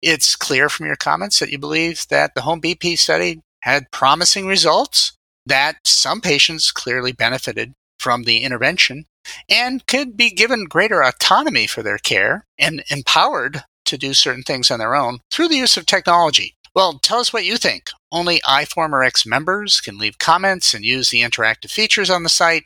It's 0.00 0.36
clear 0.36 0.68
from 0.68 0.86
your 0.86 0.94
comments 0.94 1.40
that 1.40 1.50
you 1.50 1.58
believe 1.58 2.06
that 2.08 2.36
the 2.36 2.42
home 2.42 2.60
BP 2.60 2.98
study 2.98 3.40
had 3.62 3.90
promising 3.90 4.46
results, 4.46 5.16
that 5.44 5.78
some 5.84 6.20
patients 6.20 6.70
clearly 6.70 7.10
benefited 7.10 7.72
from 7.98 8.22
the 8.22 8.44
intervention 8.44 9.06
and 9.48 9.84
could 9.88 10.16
be 10.16 10.30
given 10.30 10.66
greater 10.66 11.02
autonomy 11.02 11.66
for 11.66 11.82
their 11.82 11.98
care 11.98 12.46
and 12.60 12.84
empowered 12.90 13.64
to 13.88 13.98
do 13.98 14.14
certain 14.14 14.42
things 14.42 14.70
on 14.70 14.78
their 14.78 14.94
own 14.94 15.18
through 15.30 15.48
the 15.48 15.56
use 15.56 15.76
of 15.76 15.86
technology. 15.86 16.54
Well, 16.74 17.00
tell 17.00 17.18
us 17.18 17.32
what 17.32 17.44
you 17.44 17.56
think. 17.56 17.90
Only 18.12 18.40
iForumRx 18.40 19.26
members 19.26 19.80
can 19.80 19.98
leave 19.98 20.18
comments 20.18 20.74
and 20.74 20.84
use 20.84 21.10
the 21.10 21.22
interactive 21.22 21.70
features 21.70 22.08
on 22.08 22.22
the 22.22 22.28
site. 22.28 22.64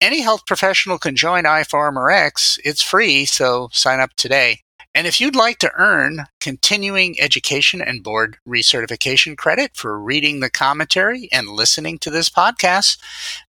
Any 0.00 0.22
health 0.22 0.46
professional 0.46 0.98
can 0.98 1.16
join 1.16 1.44
iForumRx. 1.44 2.60
It's 2.64 2.82
free, 2.82 3.26
so 3.26 3.68
sign 3.72 4.00
up 4.00 4.14
today. 4.16 4.60
And 4.94 5.06
if 5.06 5.20
you'd 5.20 5.36
like 5.36 5.58
to 5.58 5.72
earn 5.74 6.26
continuing 6.38 7.18
education 7.18 7.80
and 7.80 8.02
board 8.02 8.36
recertification 8.46 9.38
credit 9.38 9.74
for 9.74 9.98
reading 9.98 10.40
the 10.40 10.50
commentary 10.50 11.28
and 11.32 11.48
listening 11.48 11.98
to 12.00 12.10
this 12.10 12.28
podcast, 12.28 12.98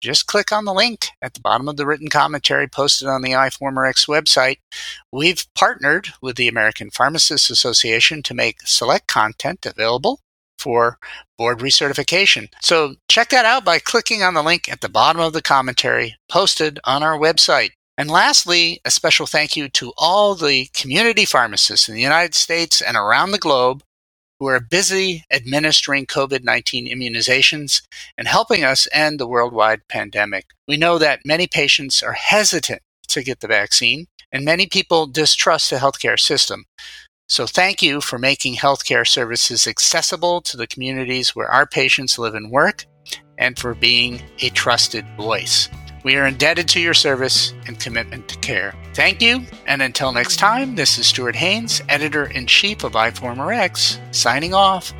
just 0.02 0.26
click 0.26 0.52
on 0.52 0.66
the 0.66 0.74
link 0.74 1.08
at 1.22 1.32
the 1.32 1.40
bottom 1.40 1.66
of 1.66 1.78
the 1.78 1.86
written 1.86 2.08
commentary 2.08 2.68
posted 2.68 3.08
on 3.08 3.22
the 3.22 3.32
iForumRx 3.32 4.06
website. 4.06 4.58
We've 5.10 5.46
partnered 5.54 6.08
with 6.20 6.36
the 6.36 6.48
American 6.48 6.90
Pharmacists 6.90 7.48
Association 7.48 8.22
to 8.24 8.34
make 8.34 8.60
select 8.66 9.06
content 9.06 9.64
available 9.64 10.20
for 10.58 10.98
board 11.38 11.60
recertification. 11.60 12.48
So 12.60 12.96
check 13.08 13.30
that 13.30 13.46
out 13.46 13.64
by 13.64 13.78
clicking 13.78 14.22
on 14.22 14.34
the 14.34 14.42
link 14.42 14.70
at 14.70 14.82
the 14.82 14.90
bottom 14.90 15.22
of 15.22 15.32
the 15.32 15.40
commentary 15.40 16.16
posted 16.28 16.78
on 16.84 17.02
our 17.02 17.18
website. 17.18 17.70
And 18.00 18.10
lastly, 18.10 18.80
a 18.86 18.90
special 18.90 19.26
thank 19.26 19.56
you 19.56 19.68
to 19.68 19.92
all 19.98 20.34
the 20.34 20.70
community 20.72 21.26
pharmacists 21.26 21.86
in 21.86 21.94
the 21.94 22.00
United 22.00 22.34
States 22.34 22.80
and 22.80 22.96
around 22.96 23.32
the 23.32 23.38
globe 23.38 23.82
who 24.38 24.46
are 24.46 24.58
busy 24.58 25.22
administering 25.30 26.06
COVID 26.06 26.42
19 26.42 26.88
immunizations 26.88 27.82
and 28.16 28.26
helping 28.26 28.64
us 28.64 28.88
end 28.90 29.20
the 29.20 29.26
worldwide 29.26 29.86
pandemic. 29.86 30.46
We 30.66 30.78
know 30.78 30.96
that 30.96 31.26
many 31.26 31.46
patients 31.46 32.02
are 32.02 32.14
hesitant 32.14 32.80
to 33.08 33.22
get 33.22 33.40
the 33.40 33.48
vaccine, 33.48 34.06
and 34.32 34.46
many 34.46 34.66
people 34.66 35.06
distrust 35.06 35.68
the 35.68 35.76
healthcare 35.76 36.18
system. 36.18 36.64
So, 37.28 37.46
thank 37.46 37.82
you 37.82 38.00
for 38.00 38.18
making 38.18 38.56
healthcare 38.56 39.06
services 39.06 39.66
accessible 39.66 40.40
to 40.40 40.56
the 40.56 40.66
communities 40.66 41.36
where 41.36 41.48
our 41.50 41.66
patients 41.66 42.18
live 42.18 42.34
and 42.34 42.50
work, 42.50 42.86
and 43.36 43.58
for 43.58 43.74
being 43.74 44.22
a 44.40 44.48
trusted 44.48 45.04
voice. 45.18 45.68
We 46.02 46.16
are 46.16 46.26
indebted 46.26 46.68
to 46.68 46.80
your 46.80 46.94
service 46.94 47.52
and 47.66 47.78
commitment 47.78 48.28
to 48.28 48.38
care. 48.38 48.74
Thank 48.94 49.20
you, 49.20 49.42
and 49.66 49.82
until 49.82 50.12
next 50.12 50.38
time, 50.38 50.74
this 50.74 50.98
is 50.98 51.06
Stuart 51.06 51.36
Haines, 51.36 51.82
editor 51.88 52.24
in 52.24 52.46
chief 52.46 52.84
of 52.84 52.92
iForumRx, 52.92 54.14
signing 54.14 54.54
off. 54.54 54.92